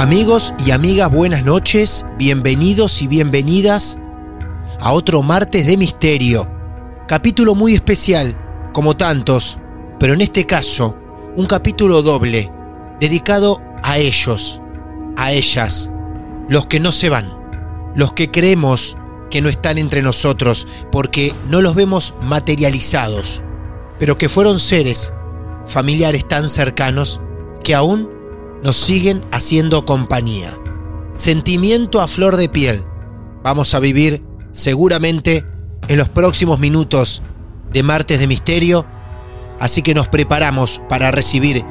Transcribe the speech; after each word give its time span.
Amigos 0.00 0.54
y 0.64 0.70
amigas, 0.70 1.10
buenas 1.12 1.44
noches, 1.44 2.06
bienvenidos 2.16 3.02
y 3.02 3.06
bienvenidas 3.06 3.98
a 4.78 4.94
otro 4.94 5.22
martes 5.22 5.66
de 5.66 5.76
misterio. 5.76 6.50
Capítulo 7.06 7.54
muy 7.54 7.74
especial, 7.74 8.34
como 8.72 8.96
tantos, 8.96 9.58
pero 9.98 10.14
en 10.14 10.22
este 10.22 10.46
caso, 10.46 10.96
un 11.36 11.44
capítulo 11.44 12.00
doble, 12.00 12.50
dedicado 12.98 13.60
a 13.82 13.98
ellos, 13.98 14.62
a 15.18 15.32
ellas, 15.32 15.92
los 16.48 16.64
que 16.64 16.80
no 16.80 16.92
se 16.92 17.10
van, 17.10 17.30
los 17.94 18.14
que 18.14 18.30
creemos 18.30 18.96
que 19.30 19.42
no 19.42 19.50
están 19.50 19.76
entre 19.76 20.00
nosotros 20.00 20.66
porque 20.90 21.34
no 21.50 21.60
los 21.60 21.74
vemos 21.74 22.14
materializados, 22.22 23.42
pero 23.98 24.16
que 24.16 24.30
fueron 24.30 24.60
seres, 24.60 25.12
familiares 25.66 26.26
tan 26.26 26.48
cercanos 26.48 27.20
que 27.62 27.74
aún 27.74 28.19
nos 28.62 28.76
siguen 28.76 29.24
haciendo 29.32 29.84
compañía. 29.86 30.58
Sentimiento 31.14 32.00
a 32.00 32.08
flor 32.08 32.36
de 32.36 32.48
piel. 32.48 32.84
Vamos 33.42 33.74
a 33.74 33.80
vivir 33.80 34.22
seguramente 34.52 35.44
en 35.88 35.98
los 35.98 36.08
próximos 36.08 36.58
minutos 36.58 37.22
de 37.72 37.82
Martes 37.82 38.18
de 38.20 38.26
Misterio, 38.26 38.84
así 39.58 39.82
que 39.82 39.94
nos 39.94 40.08
preparamos 40.08 40.80
para 40.88 41.10
recibir 41.10 41.64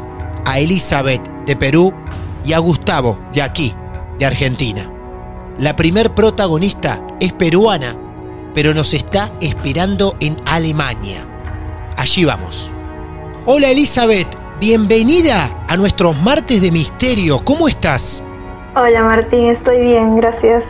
a 0.46 0.60
Elizabeth 0.60 1.22
de 1.46 1.56
Perú 1.56 1.94
y 2.46 2.54
a 2.54 2.60
Gustavo 2.60 3.20
de 3.34 3.42
aquí, 3.42 3.74
de 4.18 4.26
Argentina. 4.26 4.92
La 5.58 5.76
primer 5.76 6.16
protagonista 6.16 7.06
es 7.20 7.34
peruana, 7.34 7.98
pero 8.54 8.74
nos 8.74 8.94
está 8.94 9.32
esperando 9.42 10.16
en 10.22 10.38
Alemania. 10.46 11.28
Allí 11.98 12.24
vamos. 12.24 12.70
Hola 13.46 13.72
Elizabeth, 13.72 14.28
bienvenida 14.60 15.56
a 15.68 15.78
nuestros 15.78 16.18
martes 16.22 16.62
de 16.62 16.72
misterio. 16.72 17.40
¿Cómo 17.44 17.68
estás? 17.68 18.24
Hola 18.76 19.04
Martín, 19.04 19.50
estoy 19.50 19.82
bien, 19.82 20.16
gracias. 20.18 20.66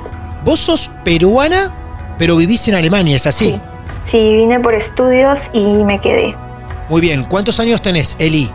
Vos 0.46 0.60
sos 0.60 0.90
peruana, 1.04 1.76
pero 2.18 2.36
vivís 2.38 2.68
en 2.68 2.76
Alemania, 2.76 3.16
¿es 3.16 3.28
así? 3.28 3.60
Sí, 4.06 4.36
vine 4.36 4.60
por 4.60 4.74
estudios 4.74 5.40
y 5.54 5.84
me 5.84 6.00
quedé. 6.00 6.36
Muy 6.90 7.02
bien, 7.02 7.24
¿cuántos 7.26 7.60
años 7.60 7.82
tenés, 7.82 8.16
Eli? 8.20 8.52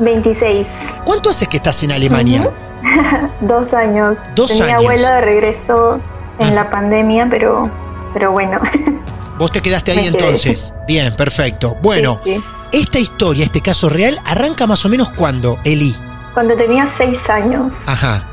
26. 0.00 0.66
¿Cuánto 1.04 1.30
hace 1.30 1.46
que 1.46 1.58
estás 1.58 1.82
en 1.82 1.92
Alemania? 1.92 2.50
Dos 3.40 3.72
años. 3.74 4.16
Dos 4.34 4.50
Tenía 4.50 4.64
años. 4.64 4.78
abuela 4.80 5.14
de 5.16 5.20
regreso 5.20 6.00
en 6.38 6.54
la 6.54 6.68
pandemia, 6.70 7.28
pero, 7.30 7.70
pero 8.12 8.32
bueno. 8.32 8.60
Vos 9.38 9.50
te 9.52 9.60
quedaste 9.60 9.92
ahí 9.92 10.06
entonces. 10.06 10.74
Bien, 10.86 11.14
perfecto. 11.16 11.76
Bueno, 11.82 12.20
Sí, 12.24 12.34
sí. 12.36 12.44
Esta 12.74 12.98
historia, 12.98 13.44
este 13.44 13.60
caso 13.60 13.88
real, 13.88 14.18
arranca 14.24 14.66
más 14.66 14.84
o 14.84 14.88
menos 14.88 15.10
cuando, 15.10 15.58
Eli. 15.64 15.94
Cuando 16.34 16.56
tenía 16.56 16.86
seis 16.86 17.30
años. 17.30 17.72
Ajá. 17.86 18.26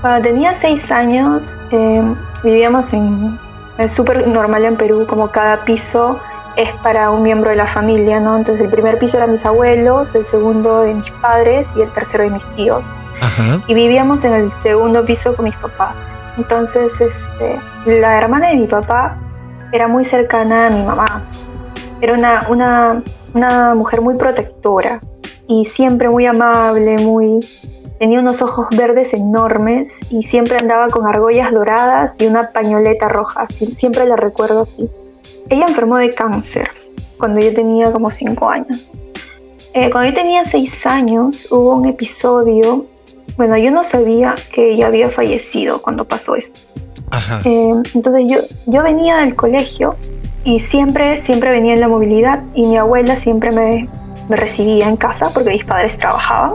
Cuando 0.00 0.28
tenía 0.28 0.54
seis 0.54 0.90
años, 0.90 1.44
eh, 1.70 2.02
vivíamos 2.42 2.92
en. 2.92 3.38
Es 3.76 3.92
súper 3.92 4.26
normal 4.26 4.64
en 4.64 4.76
Perú, 4.76 5.06
como 5.06 5.30
cada 5.30 5.64
piso 5.64 6.18
es 6.56 6.70
para 6.82 7.10
un 7.10 7.22
miembro 7.22 7.50
de 7.50 7.56
la 7.56 7.66
familia, 7.66 8.20
¿no? 8.20 8.36
Entonces 8.36 8.64
el 8.64 8.70
primer 8.70 8.98
piso 8.98 9.16
eran 9.16 9.32
mis 9.32 9.44
abuelos, 9.44 10.14
el 10.14 10.24
segundo 10.24 10.80
de 10.80 10.94
mis 10.94 11.10
padres 11.12 11.68
y 11.76 11.82
el 11.82 11.90
tercero 11.92 12.24
de 12.24 12.30
mis 12.30 12.46
tíos. 12.56 12.86
Ajá. 13.20 13.60
y 13.68 13.74
vivíamos 13.74 14.24
en 14.24 14.32
el 14.32 14.54
segundo 14.56 15.04
piso 15.04 15.36
con 15.36 15.44
mis 15.44 15.54
papás. 15.56 15.96
Entonces, 16.36 17.00
este, 17.00 17.60
la 17.86 18.18
hermana 18.18 18.48
de 18.48 18.56
mi 18.56 18.66
papá 18.66 19.16
era 19.70 19.86
muy 19.86 20.04
cercana 20.04 20.66
a 20.66 20.70
mi 20.70 20.82
mamá. 20.82 21.22
Era 22.00 22.14
una, 22.14 22.46
una, 22.48 23.02
una 23.34 23.74
mujer 23.74 24.00
muy 24.00 24.14
protectora 24.16 25.00
y 25.46 25.64
siempre 25.64 26.08
muy 26.08 26.26
amable, 26.26 26.98
muy 26.98 27.46
tenía 27.98 28.18
unos 28.20 28.42
ojos 28.42 28.66
verdes 28.76 29.12
enormes 29.14 30.00
y 30.10 30.24
siempre 30.24 30.56
andaba 30.60 30.88
con 30.88 31.06
argollas 31.06 31.52
doradas 31.52 32.16
y 32.18 32.26
una 32.26 32.50
pañoleta 32.50 33.08
roja. 33.08 33.46
Sie- 33.48 33.74
Siempre 33.74 34.06
la 34.06 34.16
recuerdo 34.16 34.62
así. 34.62 34.88
Ella 35.48 35.66
enfermó 35.68 35.98
de 35.98 36.14
cáncer 36.14 36.70
cuando 37.18 37.40
yo 37.40 37.54
tenía 37.54 37.92
como 37.92 38.10
5 38.10 38.48
años. 38.48 38.80
Eh, 39.74 39.88
cuando 39.90 40.10
yo 40.10 40.14
tenía 40.14 40.44
6 40.44 40.84
años 40.86 41.46
hubo 41.50 41.74
un 41.74 41.86
episodio 41.86 42.86
bueno, 43.38 43.56
yo 43.56 43.70
no 43.70 43.82
sabía 43.82 44.34
que 44.52 44.72
ella 44.72 44.88
había 44.88 45.08
fallecido 45.10 45.80
cuando 45.80 46.04
pasó 46.04 46.34
esto. 46.34 46.60
Ajá. 47.10 47.40
Eh, 47.48 47.72
entonces 47.94 48.24
yo, 48.26 48.38
yo 48.66 48.82
venía 48.82 49.16
del 49.18 49.34
colegio 49.34 49.94
y 50.44 50.60
siempre, 50.60 51.18
siempre 51.18 51.50
venía 51.50 51.74
en 51.74 51.80
la 51.80 51.88
movilidad 51.88 52.42
y 52.54 52.66
mi 52.66 52.76
abuela 52.76 53.16
siempre 53.16 53.50
me, 53.50 53.88
recibía 54.28 54.88
en 54.88 54.96
casa 54.96 55.30
porque 55.34 55.50
mis 55.50 55.64
padres 55.64 55.98
trabajaban. 55.98 56.52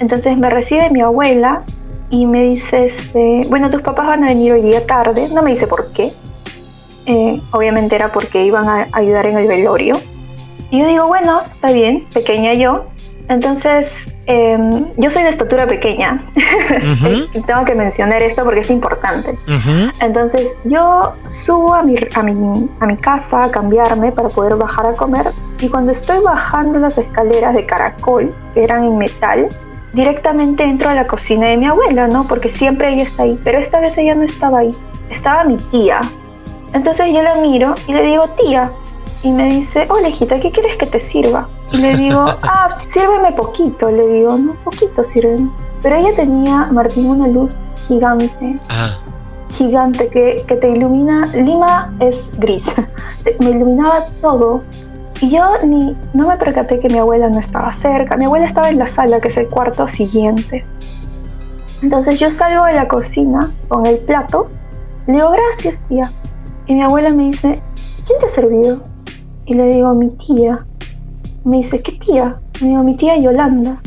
Entonces 0.00 0.36
me 0.36 0.48
recibe 0.50 0.90
mi 0.90 1.00
abuela 1.00 1.62
y 2.10 2.26
me 2.26 2.42
dice, 2.42 2.86
este, 2.86 3.44
bueno, 3.48 3.70
tus 3.70 3.82
papás 3.82 4.06
van 4.06 4.24
a 4.24 4.28
venir 4.28 4.52
hoy 4.52 4.62
día 4.62 4.86
tarde. 4.86 5.28
No 5.28 5.42
me 5.42 5.50
dice 5.50 5.66
por 5.66 5.92
qué. 5.92 6.12
Eh, 7.06 7.40
obviamente 7.52 7.96
era 7.96 8.12
porque 8.12 8.44
iban 8.44 8.68
a 8.68 8.88
ayudar 8.92 9.26
en 9.26 9.38
el 9.38 9.46
velorio. 9.46 9.94
Y 10.70 10.80
yo 10.80 10.86
digo, 10.86 11.06
bueno, 11.06 11.42
está 11.46 11.70
bien, 11.70 12.06
pequeña 12.12 12.54
yo. 12.54 12.86
Entonces, 13.28 14.10
eh, 14.26 14.58
yo 14.96 15.10
soy 15.10 15.22
de 15.22 15.28
estatura 15.28 15.66
pequeña. 15.66 16.22
Y 17.34 17.40
tengo 17.42 17.64
que 17.64 17.74
mencionar 17.74 18.22
esto 18.22 18.44
porque 18.44 18.60
es 18.60 18.70
importante. 18.70 19.38
Entonces 20.00 20.56
yo 20.64 21.14
subo 21.26 21.74
a 21.74 21.82
mi, 21.82 21.96
a, 22.14 22.22
mi, 22.22 22.68
a 22.80 22.86
mi 22.86 22.96
casa 22.96 23.44
a 23.44 23.50
cambiarme 23.50 24.12
para 24.12 24.28
poder 24.28 24.56
bajar 24.56 24.86
a 24.86 24.92
comer 24.94 25.32
y 25.60 25.68
cuando 25.68 25.92
estoy 25.92 26.22
bajando 26.22 26.78
las 26.78 26.98
escaleras 26.98 27.54
de 27.54 27.66
caracol, 27.66 28.34
que 28.54 28.64
eran 28.64 28.84
en 28.84 28.98
metal, 28.98 29.48
directamente 29.92 30.62
entro 30.62 30.88
a 30.88 30.94
la 30.94 31.06
cocina 31.06 31.48
de 31.48 31.56
mi 31.56 31.66
abuela, 31.66 32.08
¿no? 32.08 32.26
Porque 32.26 32.48
siempre 32.48 32.92
ella 32.92 33.02
está 33.02 33.24
ahí, 33.24 33.38
pero 33.44 33.58
esta 33.58 33.80
vez 33.80 33.96
ella 33.98 34.14
no 34.14 34.22
estaba 34.22 34.60
ahí, 34.60 34.74
estaba 35.10 35.44
mi 35.44 35.56
tía. 35.70 36.00
Entonces 36.72 37.08
yo 37.12 37.22
la 37.22 37.36
miro 37.36 37.74
y 37.86 37.92
le 37.92 38.02
digo, 38.02 38.28
tía, 38.40 38.70
y 39.22 39.32
me 39.32 39.48
dice, 39.48 39.86
hola 39.90 40.08
hijita, 40.08 40.38
¿qué 40.40 40.50
quieres 40.50 40.76
que 40.76 40.86
te 40.86 41.00
sirva? 41.00 41.48
Y 41.72 41.78
le 41.78 41.96
digo, 41.96 42.24
ah, 42.42 42.74
sírveme 42.76 43.32
poquito, 43.32 43.90
le 43.90 44.06
digo, 44.06 44.38
no, 44.38 44.54
poquito 44.64 45.04
sírveme. 45.04 45.50
Pero 45.82 45.96
ella 45.96 46.14
tenía, 46.14 46.66
Martín, 46.66 47.06
una 47.06 47.28
luz 47.28 47.66
gigante 47.86 48.58
Ah, 48.68 48.98
gigante 49.50 50.08
que, 50.08 50.44
que 50.46 50.56
te 50.56 50.70
ilumina. 50.70 51.26
Lima 51.26 51.92
es 52.00 52.30
gris. 52.38 52.66
Me 53.40 53.50
iluminaba 53.50 54.06
todo. 54.20 54.62
Y 55.20 55.30
yo 55.30 55.42
ni 55.64 55.96
no 56.14 56.28
me 56.28 56.36
percaté 56.36 56.78
que 56.78 56.88
mi 56.88 56.98
abuela 56.98 57.28
no 57.28 57.40
estaba 57.40 57.72
cerca. 57.72 58.16
Mi 58.16 58.26
abuela 58.26 58.46
estaba 58.46 58.68
en 58.68 58.78
la 58.78 58.86
sala, 58.86 59.20
que 59.20 59.28
es 59.28 59.36
el 59.36 59.48
cuarto 59.48 59.88
siguiente. 59.88 60.64
Entonces 61.82 62.20
yo 62.20 62.30
salgo 62.30 62.64
de 62.64 62.74
la 62.74 62.88
cocina 62.88 63.50
con 63.68 63.86
el 63.86 63.98
plato 63.98 64.48
Le 65.06 65.14
digo, 65.14 65.30
gracias, 65.30 65.80
tía. 65.88 66.12
Y 66.66 66.74
mi 66.74 66.82
abuela 66.82 67.10
me 67.10 67.24
dice, 67.24 67.60
¿quién 68.06 68.18
te 68.20 68.26
ha 68.26 68.28
servido? 68.28 68.82
Y 69.48 69.54
le 69.54 69.68
digo, 69.70 69.94
mi 69.94 70.10
tía. 70.10 70.64
Me 71.44 71.58
dice, 71.58 71.80
¿qué 71.82 71.92
tía? 71.92 72.36
Me 72.60 72.68
digo, 72.68 72.82
mi 72.82 72.94
tía 72.96 73.16
Yolanda. 73.16 73.80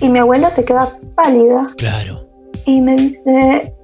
Y 0.00 0.08
mi 0.08 0.18
abuela 0.18 0.48
se 0.50 0.64
queda 0.64 0.96
pálida. 1.14 1.68
Claro. 1.76 2.24
Y 2.64 2.80
me 2.80 2.94
dice, 2.96 3.74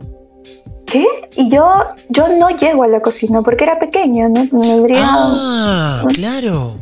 ¿qué? 0.87 1.05
Y 1.34 1.49
yo, 1.50 1.69
yo 2.11 2.28
no 2.28 2.49
llego 2.50 2.84
a 2.84 2.88
la 2.88 3.00
cocina 3.00 3.43
porque 3.43 3.64
era 3.64 3.78
pequeña, 3.78 4.28
¿no? 4.28 4.46
Me 4.52 4.73
habría- 4.73 5.02
Ah, 5.05 6.05
claro. 6.14 6.75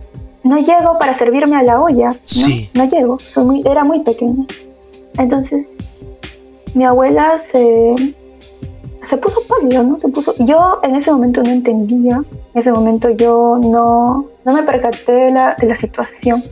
no 0.43 0.59
llego 0.59 0.99
para 0.99 1.15
servirme 1.15 1.57
a 1.57 1.63
la 1.63 1.81
olla. 1.81 2.11
¿no? 2.13 2.17
Sí. 2.27 2.69
No 2.75 2.85
llego, 2.89 3.19
soy 3.21 3.45
muy, 3.45 3.63
era 3.65 3.83
muy 3.83 4.01
pequeña. 4.01 4.45
Entonces, 5.19 5.79
mi 6.75 6.85
abuela 6.85 7.39
se, 7.39 7.95
se 9.05 9.17
puso 9.17 9.41
pálida, 9.47 9.83
¿no? 9.83 9.99
Se 9.99 10.09
puso. 10.09 10.35
Yo 10.39 10.81
en 10.83 10.95
ese 10.97 11.11
momento 11.11 11.43
no 11.43 11.51
entendía, 11.51 12.17
en 12.17 12.61
ese 12.61 12.73
momento 12.73 13.11
yo 13.11 13.59
no, 13.61 14.27
no 14.45 14.53
me 14.53 14.63
percaté 14.63 15.13
de 15.13 15.31
la, 15.33 15.57
de 15.59 15.67
la 15.67 15.77
situación. 15.77 16.43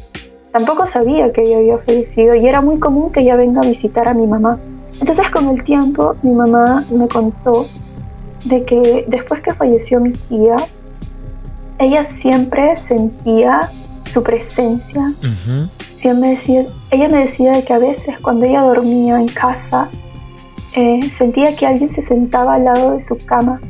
Tampoco 0.52 0.86
sabía 0.86 1.32
que 1.32 1.42
ella 1.42 1.58
había 1.58 1.78
fallecido 1.78 2.34
y 2.34 2.46
era 2.46 2.60
muy 2.60 2.78
común 2.78 3.10
que 3.10 3.20
ella 3.20 3.36
venga 3.36 3.62
a 3.62 3.64
visitar 3.64 4.06
a 4.08 4.14
mi 4.14 4.26
mamá. 4.26 4.58
Entonces, 5.00 5.30
con 5.30 5.48
el 5.48 5.64
tiempo, 5.64 6.14
mi 6.22 6.32
mamá 6.32 6.84
me 6.90 7.08
contó 7.08 7.66
de 8.44 8.64
que 8.64 9.04
después 9.08 9.40
que 9.40 9.54
falleció 9.54 10.00
mi 10.00 10.12
tía, 10.12 10.56
ella 11.78 12.04
siempre 12.04 12.76
sentía 12.76 13.70
su 14.12 14.22
presencia. 14.22 15.14
Ujú. 15.18 15.68
Siempre 15.96 16.30
decía, 16.30 16.66
ella 16.90 17.08
me 17.08 17.18
decía 17.18 17.52
de 17.52 17.64
que 17.64 17.72
a 17.72 17.78
veces 17.78 18.18
cuando 18.20 18.44
ella 18.44 18.62
dormía 18.62 19.18
en 19.18 19.28
casa, 19.28 19.88
eh, 20.74 21.10
sentía 21.10 21.54
que 21.56 21.66
alguien 21.66 21.90
se 21.90 22.02
sentaba 22.02 22.54
al 22.54 22.64
lado 22.64 22.94
de 22.94 23.02
su 23.02 23.16
cama, 23.24 23.60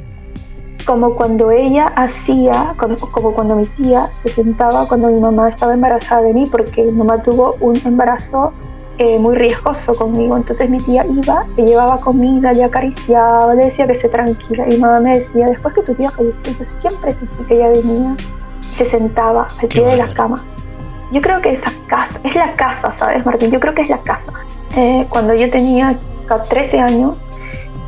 como 0.86 1.14
cuando 1.14 1.50
ella 1.50 1.86
hacía, 1.96 2.74
como, 2.76 2.96
como 2.98 3.32
cuando 3.32 3.56
mi 3.56 3.66
tía 3.66 4.10
se 4.16 4.28
sentaba 4.28 4.86
cuando 4.88 5.08
mi 5.08 5.20
mamá 5.20 5.48
estaba 5.48 5.74
embarazada 5.74 6.22
de 6.22 6.34
mí, 6.34 6.48
porque 6.50 6.84
mi 6.84 6.92
mamá 6.92 7.22
tuvo 7.22 7.56
un 7.60 7.76
embarazo 7.84 8.52
eh, 8.98 9.18
muy 9.18 9.34
riesgoso 9.36 9.94
conmigo. 9.94 10.36
Entonces 10.36 10.68
mi 10.68 10.80
tía 10.80 11.04
iba, 11.06 11.44
le 11.56 11.64
llevaba 11.64 12.00
comida, 12.00 12.52
le 12.52 12.64
acariciaba, 12.64 13.54
le 13.54 13.64
decía 13.64 13.86
que 13.86 13.94
se 13.94 14.08
tranquila. 14.08 14.66
Y 14.68 14.74
mi 14.74 14.78
mamá 14.78 15.00
me 15.00 15.14
decía, 15.14 15.46
después 15.46 15.74
que 15.74 15.82
tu 15.82 15.94
tía 15.94 16.10
falleció, 16.10 16.52
yo 16.58 16.66
siempre 16.66 17.14
sentí 17.14 17.44
que 17.44 17.54
ella 17.54 17.68
venía 17.70 18.16
y 18.70 18.74
se 18.74 18.84
sentaba 18.84 19.48
al 19.60 19.68
pie 19.68 19.86
de 19.86 19.96
la 19.96 20.08
cama. 20.08 20.44
Yo 21.10 21.20
creo 21.20 21.40
que 21.40 21.52
esa 21.52 21.72
casa, 21.88 22.20
es 22.24 22.34
la 22.34 22.54
casa, 22.54 22.92
¿sabes, 22.92 23.24
Martín? 23.26 23.50
Yo 23.50 23.60
creo 23.60 23.74
que 23.74 23.82
es 23.82 23.88
la 23.88 23.98
casa. 23.98 24.32
Eh, 24.76 25.06
cuando 25.10 25.34
yo 25.34 25.50
tenía 25.50 25.98
13 26.48 26.80
años, 26.80 27.26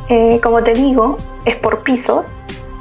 eh, 0.09 0.39
como 0.43 0.61
te 0.63 0.73
digo, 0.73 1.17
es 1.45 1.55
por 1.55 1.83
pisos. 1.83 2.27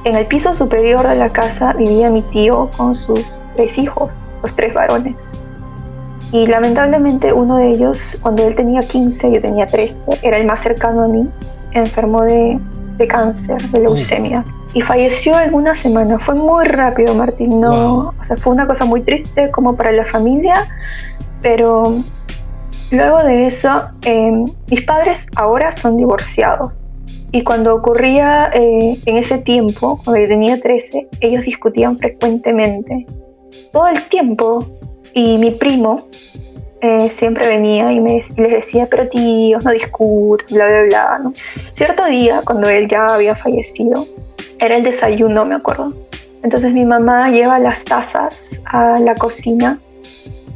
En 0.04 0.16
el 0.16 0.26
piso 0.26 0.54
superior 0.54 1.06
de 1.08 1.14
la 1.16 1.30
casa 1.30 1.72
vivía 1.72 2.10
mi 2.10 2.22
tío 2.22 2.70
con 2.76 2.94
sus 2.94 3.40
tres 3.56 3.78
hijos, 3.78 4.10
los 4.42 4.54
tres 4.54 4.74
varones. 4.74 5.32
Y 6.32 6.46
lamentablemente 6.46 7.32
uno 7.32 7.56
de 7.56 7.70
ellos, 7.70 8.16
cuando 8.20 8.46
él 8.46 8.54
tenía 8.56 8.86
15, 8.86 9.32
yo 9.32 9.40
tenía 9.40 9.66
13, 9.66 10.18
era 10.22 10.36
el 10.36 10.46
más 10.46 10.60
cercano 10.62 11.04
a 11.04 11.08
mí, 11.08 11.28
enfermó 11.72 12.22
de, 12.22 12.58
de 12.98 13.06
cáncer, 13.06 13.62
de 13.70 13.80
leucemia. 13.80 14.44
Y 14.74 14.82
falleció 14.82 15.38
en 15.38 15.54
una 15.54 15.76
semana. 15.76 16.18
Fue 16.18 16.34
muy 16.34 16.64
rápido, 16.66 17.14
Martín. 17.14 17.60
No, 17.60 17.70
Wow. 17.70 18.12
o 18.20 18.24
sea, 18.24 18.36
fue 18.36 18.52
una 18.52 18.66
cosa 18.66 18.84
muy 18.84 19.02
triste 19.02 19.50
como 19.52 19.76
para 19.76 19.92
la 19.92 20.04
familia, 20.06 20.66
pero 21.40 21.94
luego 22.90 23.22
de 23.24 23.46
eso, 23.46 23.82
eh, 24.02 24.32
mis 24.70 24.82
padres 24.82 25.28
ahora 25.36 25.72
son 25.72 25.96
divorciados. 25.96 26.80
Y 27.32 27.42
cuando 27.42 27.74
ocurría 27.74 28.50
eh, 28.54 28.96
en 29.06 29.16
ese 29.16 29.38
tiempo, 29.38 30.00
cuando 30.04 30.22
yo 30.22 30.28
tenía 30.28 30.60
13, 30.60 31.08
ellos 31.20 31.44
discutían 31.44 31.98
frecuentemente. 31.98 33.06
Todo 33.72 33.88
el 33.88 34.02
tiempo. 34.08 34.66
Y 35.16 35.38
mi 35.38 35.52
primo 35.52 36.08
eh, 36.80 37.10
siempre 37.10 37.48
venía 37.48 37.90
y 37.92 38.00
me, 38.00 38.22
les 38.36 38.50
decía, 38.50 38.86
pero 38.90 39.08
tíos, 39.08 39.64
no 39.64 39.70
discutan, 39.70 40.46
bla, 40.50 40.68
bla, 40.68 40.82
bla. 40.82 41.18
¿no? 41.22 41.34
Cierto 41.74 42.04
día, 42.04 42.42
cuando 42.44 42.68
él 42.68 42.88
ya 42.88 43.14
había 43.14 43.34
fallecido, 43.34 44.06
era 44.58 44.76
el 44.76 44.84
desayuno, 44.84 45.44
me 45.44 45.54
acuerdo. 45.54 45.92
Entonces 46.42 46.72
mi 46.72 46.84
mamá 46.84 47.30
lleva 47.30 47.58
las 47.58 47.84
tazas 47.84 48.60
a 48.66 49.00
la 49.00 49.14
cocina, 49.14 49.78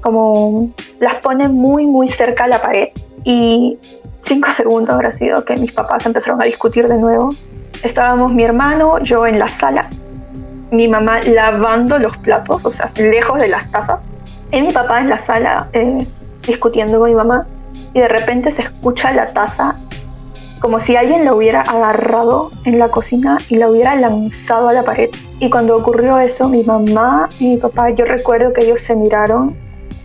como 0.00 0.70
las 1.00 1.16
pone 1.16 1.48
muy, 1.48 1.86
muy 1.86 2.08
cerca 2.08 2.44
a 2.44 2.48
la 2.48 2.62
pared. 2.62 2.88
Y 3.24 3.78
cinco 4.18 4.50
segundos 4.56 4.94
habrá 4.94 5.12
sido 5.12 5.44
que 5.44 5.56
mis 5.56 5.72
papás 5.72 6.06
empezaron 6.06 6.40
a 6.42 6.44
discutir 6.44 6.88
de 6.88 6.98
nuevo. 6.98 7.30
Estábamos 7.82 8.32
mi 8.32 8.42
hermano, 8.42 8.98
yo 9.00 9.26
en 9.26 9.38
la 9.38 9.48
sala, 9.48 9.88
mi 10.70 10.88
mamá 10.88 11.20
lavando 11.22 11.98
los 11.98 12.16
platos, 12.18 12.64
o 12.64 12.72
sea, 12.72 12.90
lejos 12.96 13.38
de 13.38 13.48
las 13.48 13.70
tazas, 13.70 14.00
y 14.50 14.60
mi 14.62 14.72
papá 14.72 15.00
en 15.00 15.08
la 15.08 15.18
sala 15.18 15.68
eh, 15.72 16.06
discutiendo 16.46 16.98
con 16.98 17.10
mi 17.10 17.14
mamá. 17.14 17.46
Y 17.94 18.00
de 18.00 18.08
repente 18.08 18.50
se 18.50 18.62
escucha 18.62 19.12
la 19.12 19.32
taza 19.32 19.76
como 20.60 20.80
si 20.80 20.96
alguien 20.96 21.24
la 21.24 21.34
hubiera 21.34 21.62
agarrado 21.62 22.50
en 22.64 22.78
la 22.78 22.88
cocina 22.88 23.38
y 23.48 23.56
la 23.56 23.70
hubiera 23.70 23.94
lanzado 23.94 24.68
a 24.68 24.72
la 24.72 24.84
pared. 24.84 25.10
Y 25.38 25.50
cuando 25.50 25.76
ocurrió 25.76 26.18
eso, 26.18 26.48
mi 26.48 26.64
mamá 26.64 27.28
y 27.38 27.50
mi 27.50 27.56
papá, 27.58 27.90
yo 27.90 28.04
recuerdo 28.04 28.52
que 28.52 28.64
ellos 28.64 28.80
se 28.80 28.96
miraron 28.96 29.56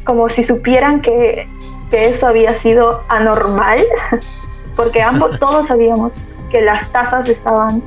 como 0.03 0.29
si 0.29 0.43
supieran 0.43 1.01
que, 1.01 1.47
que 1.91 2.09
eso 2.09 2.27
había 2.27 2.53
sido 2.55 3.03
anormal, 3.09 3.79
porque 4.75 5.01
ambos 5.01 5.39
todos 5.39 5.67
sabíamos 5.67 6.13
que 6.49 6.61
las 6.61 6.89
tazas 6.91 7.27
estaban 7.29 7.81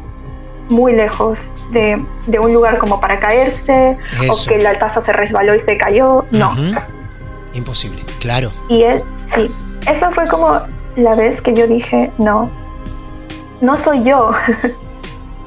muy 0.69 0.93
lejos 0.93 1.39
de, 1.71 2.05
de 2.27 2.39
un 2.39 2.53
lugar 2.53 2.79
como 2.79 3.01
para 3.01 3.21
caerse, 3.21 3.97
Eso. 4.21 4.33
o 4.33 4.49
que 4.49 4.59
la 4.59 4.79
taza 4.79 5.01
se 5.01 5.13
resbaló 5.13 5.55
y 5.55 5.61
se 5.61 5.77
cayó. 5.77 6.25
No. 6.33 6.55
Imposible, 7.55 8.05
claro. 8.21 8.51
y 8.69 8.83
él, 8.83 9.03
sí, 9.25 9.51
eso 9.87 10.11
fue 10.11 10.29
como 10.29 10.61
la 10.97 11.15
vez 11.15 11.41
que 11.41 11.55
yo 11.55 11.67
dije, 11.67 12.11
no, 12.19 12.51
no 13.61 13.77
soy 13.77 14.03
yo. 14.05 14.33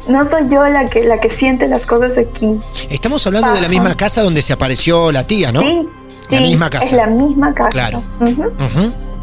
No 0.07 0.27
soy 0.27 0.49
yo 0.49 0.65
la 0.65 0.89
que, 0.89 1.03
la 1.03 1.19
que 1.19 1.29
siente 1.29 1.67
las 1.67 1.85
cosas 1.85 2.17
aquí. 2.17 2.59
Estamos 2.89 3.27
hablando 3.27 3.53
de 3.53 3.61
la 3.61 3.69
misma 3.69 3.95
casa 3.95 4.23
donde 4.23 4.41
se 4.41 4.53
apareció 4.53 5.11
la 5.11 5.27
tía, 5.27 5.51
¿no? 5.51 5.59
Sí, 5.59 5.87
La 6.29 6.37
sí, 6.37 6.43
misma 6.43 6.69
casa. 6.69 6.85
Es 6.85 6.91
la 6.91 7.07
misma 7.07 7.53
casa. 7.53 7.69
Claro. 7.69 8.03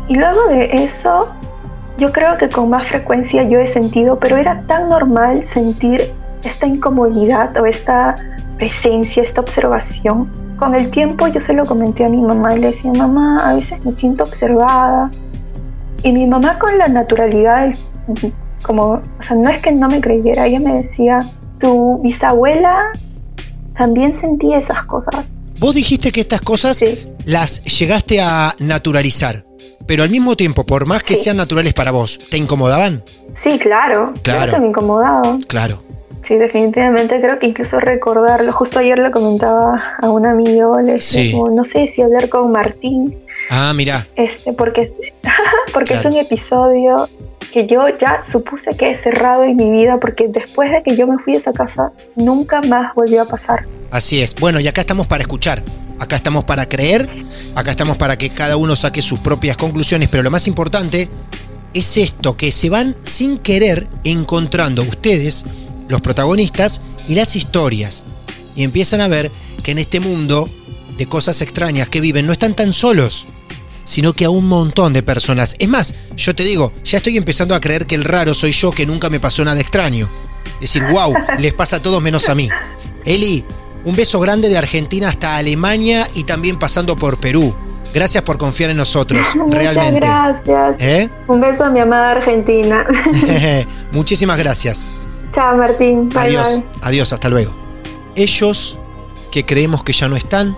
Y 0.08 0.16
luego 0.16 0.46
de 0.48 0.84
eso, 0.84 1.28
yo 1.98 2.12
creo 2.12 2.36
que 2.38 2.48
con 2.48 2.70
más 2.70 2.86
frecuencia 2.88 3.42
yo 3.42 3.58
he 3.58 3.68
sentido, 3.68 4.18
pero 4.18 4.36
era 4.36 4.62
tan 4.62 4.88
normal 4.88 5.44
sentir 5.44 6.12
esta 6.42 6.66
incomodidad 6.66 7.56
o 7.58 7.66
esta 7.66 8.16
presencia, 8.56 9.22
esta 9.22 9.40
observación. 9.40 10.28
Con 10.58 10.74
el 10.74 10.90
tiempo 10.90 11.26
yo 11.26 11.40
se 11.40 11.52
lo 11.52 11.66
comenté 11.66 12.04
a 12.04 12.08
mi 12.08 12.22
mamá 12.22 12.56
y 12.56 12.60
le 12.60 12.68
decía, 12.68 12.92
mamá, 12.92 13.50
a 13.50 13.54
veces 13.54 13.84
me 13.84 13.92
siento 13.92 14.24
observada. 14.24 15.10
Y 16.02 16.12
mi 16.12 16.26
mamá 16.26 16.58
con 16.58 16.78
la 16.78 16.88
naturalidad, 16.88 17.74
como, 18.62 18.84
o 18.84 19.22
sea, 19.22 19.36
no 19.36 19.48
es 19.50 19.58
que 19.58 19.72
no 19.72 19.88
me 19.88 20.00
creyera, 20.00 20.46
ella 20.46 20.60
me 20.60 20.82
decía, 20.82 21.20
tu 21.58 22.00
bisabuela 22.02 22.90
también 23.76 24.14
sentía 24.14 24.58
esas 24.58 24.84
cosas. 24.84 25.26
Vos 25.58 25.74
dijiste 25.74 26.12
que 26.12 26.20
estas 26.20 26.40
cosas 26.40 26.76
Sí. 26.76 27.08
las 27.24 27.62
llegaste 27.64 28.20
a 28.20 28.54
naturalizar, 28.58 29.44
pero 29.86 30.02
al 30.02 30.10
mismo 30.10 30.36
tiempo, 30.36 30.64
por 30.64 30.86
más 30.86 31.02
que 31.02 31.16
Sí. 31.16 31.24
sean 31.24 31.38
naturales 31.38 31.74
para 31.74 31.90
vos, 31.92 32.20
¿te 32.30 32.36
incomodaban? 32.36 33.02
Sí, 33.34 33.58
claro. 33.58 34.12
Claro. 34.22 34.58
me 34.60 34.68
incomodaba. 34.68 35.38
Claro. 35.46 35.82
Sí, 36.26 36.34
definitivamente 36.36 37.20
creo 37.20 37.38
que 37.38 37.46
incluso 37.46 37.78
recordarlo. 37.78 38.52
Justo 38.52 38.80
ayer 38.80 38.98
le 38.98 39.10
comentaba 39.12 39.94
a 40.02 40.10
un 40.10 40.26
amigo, 40.26 40.76
le 40.80 40.94
decía 40.94 41.22
Sí. 41.22 41.32
como, 41.32 41.50
no 41.50 41.64
sé 41.64 41.86
si 41.88 42.02
hablar 42.02 42.28
con 42.28 42.50
Martín, 42.50 43.14
Ah, 43.48 43.72
mira, 43.74 44.08
este, 44.16 44.52
porque, 44.52 44.90
porque 45.72 45.92
Claro. 45.94 46.08
es 46.08 46.14
un 46.14 46.20
episodio 46.20 47.08
que 47.52 47.66
yo 47.66 47.82
ya 47.98 48.22
supuse 48.30 48.76
que 48.76 48.90
he 48.90 48.96
cerrado 48.96 49.44
en 49.44 49.56
mi 49.56 49.70
vida, 49.70 49.98
porque 50.00 50.26
después 50.28 50.70
de 50.70 50.82
que 50.82 50.96
yo 50.96 51.06
me 51.06 51.18
fui 51.18 51.34
de 51.34 51.38
esa 51.38 51.52
casa, 51.52 51.92
nunca 52.14 52.60
más 52.62 52.94
volvió 52.94 53.22
a 53.22 53.28
pasar. 53.28 53.64
así 53.90 54.20
es. 54.20 54.34
Bueno, 54.34 54.60
y 54.60 54.68
acá 54.68 54.80
estamos 54.82 55.06
para 55.06 55.22
escuchar. 55.22 55.62
Acá 55.98 56.16
estamos 56.16 56.44
para 56.44 56.68
creer, 56.68 57.08
acá 57.54 57.70
estamos 57.70 57.96
para 57.96 58.18
que 58.18 58.28
cada 58.28 58.58
uno 58.58 58.76
saque 58.76 59.00
sus 59.00 59.18
propias 59.20 59.56
conclusiones, 59.56 60.10
pero 60.10 60.22
lo 60.22 60.30
más 60.30 60.46
importante 60.46 61.08
es 61.72 61.96
esto, 61.96 62.36
que 62.36 62.52
se 62.52 62.68
van 62.68 62.94
sin 63.02 63.38
querer 63.38 63.86
encontrando 64.04 64.82
ustedes, 64.82 65.46
los 65.88 66.02
protagonistas, 66.02 66.82
y 67.08 67.14
las 67.14 67.36
historias. 67.36 68.04
Y 68.54 68.62
empiezan 68.62 69.00
a 69.00 69.08
ver 69.08 69.30
que 69.62 69.72
en 69.72 69.78
este 69.78 70.00
mundo 70.00 70.50
de 70.96 71.06
cosas 71.06 71.40
extrañas 71.42 71.88
que 71.88 72.00
viven 72.00 72.26
no 72.26 72.32
están 72.32 72.54
tan 72.54 72.72
solos, 72.72 73.26
sino 73.86 74.12
que 74.12 74.24
a 74.24 74.30
un 74.30 74.46
montón 74.46 74.92
de 74.92 75.02
personas. 75.02 75.54
Es 75.58 75.68
más, 75.68 75.94
yo 76.16 76.34
te 76.34 76.42
digo, 76.42 76.72
ya 76.84 76.98
estoy 76.98 77.16
empezando 77.16 77.54
a 77.54 77.60
creer 77.60 77.86
que 77.86 77.94
el 77.94 78.04
raro 78.04 78.34
soy 78.34 78.52
yo, 78.52 78.72
que 78.72 78.84
nunca 78.84 79.08
me 79.08 79.20
pasó 79.20 79.44
nada 79.44 79.60
extraño. 79.60 80.08
Es 80.60 80.72
decir, 80.72 80.84
wow, 80.90 81.14
les 81.38 81.54
pasa 81.54 81.76
a 81.76 81.82
todos 81.82 82.02
menos 82.02 82.28
a 82.28 82.34
mí. 82.34 82.48
Eli, 83.04 83.44
un 83.84 83.94
beso 83.94 84.18
grande 84.18 84.48
de 84.48 84.58
Argentina 84.58 85.08
hasta 85.08 85.36
Alemania 85.36 86.08
y 86.14 86.24
también 86.24 86.58
pasando 86.58 86.96
por 86.96 87.18
Perú. 87.18 87.54
Gracias 87.94 88.24
por 88.24 88.36
confiar 88.36 88.70
en 88.70 88.76
nosotros, 88.76 89.26
realmente. 89.50 90.06
Muchas 90.06 90.44
gracias. 90.44 90.76
¿Eh? 90.80 91.10
Un 91.28 91.40
beso 91.40 91.64
a 91.64 91.70
mi 91.70 91.78
amada 91.78 92.10
Argentina. 92.10 92.84
Muchísimas 93.92 94.36
gracias. 94.36 94.90
Chao, 95.32 95.56
Martín. 95.56 96.08
Bye, 96.08 96.18
adiós, 96.18 96.60
bye. 96.60 96.80
adiós, 96.82 97.12
hasta 97.12 97.28
luego. 97.28 97.54
Ellos 98.16 98.78
que 99.30 99.44
creemos 99.44 99.84
que 99.84 99.92
ya 99.92 100.08
no 100.08 100.16
están, 100.16 100.56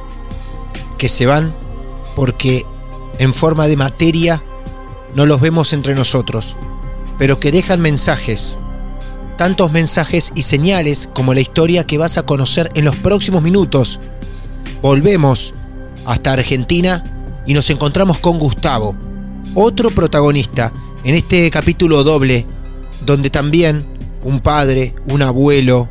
que 0.96 1.08
se 1.08 1.26
van 1.26 1.54
porque 2.16 2.64
en 3.18 3.34
forma 3.34 3.66
de 3.66 3.76
materia 3.76 4.42
no 5.14 5.26
los 5.26 5.40
vemos 5.40 5.72
entre 5.72 5.94
nosotros, 5.94 6.56
pero 7.18 7.40
que 7.40 7.50
dejan 7.50 7.80
mensajes, 7.80 8.58
tantos 9.36 9.72
mensajes 9.72 10.32
y 10.34 10.42
señales 10.42 11.08
como 11.12 11.34
la 11.34 11.40
historia 11.40 11.84
que 11.84 11.98
vas 11.98 12.18
a 12.18 12.24
conocer 12.24 12.70
en 12.74 12.84
los 12.84 12.96
próximos 12.96 13.42
minutos. 13.42 14.00
Volvemos 14.82 15.54
hasta 16.06 16.32
Argentina 16.32 17.42
y 17.46 17.54
nos 17.54 17.70
encontramos 17.70 18.18
con 18.18 18.38
Gustavo, 18.38 18.94
otro 19.54 19.90
protagonista 19.90 20.72
en 21.04 21.14
este 21.14 21.50
capítulo 21.50 22.04
doble, 22.04 22.46
donde 23.04 23.30
también 23.30 23.86
un 24.22 24.40
padre, 24.40 24.94
un 25.06 25.22
abuelo, 25.22 25.88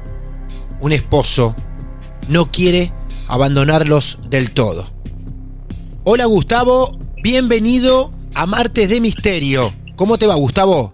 un 0.79 0.91
esposo, 0.91 1.55
no 2.29 2.51
quiere 2.51 2.91
abandonarlos 3.27 4.19
del 4.29 4.51
todo. 4.51 4.85
Hola 6.03 6.25
Gustavo, 6.25 6.96
bienvenido 7.21 8.11
a 8.33 8.45
Martes 8.45 8.89
de 8.89 9.01
Misterio. 9.01 9.73
¿Cómo 9.95 10.17
te 10.17 10.27
va 10.27 10.35
Gustavo? 10.35 10.91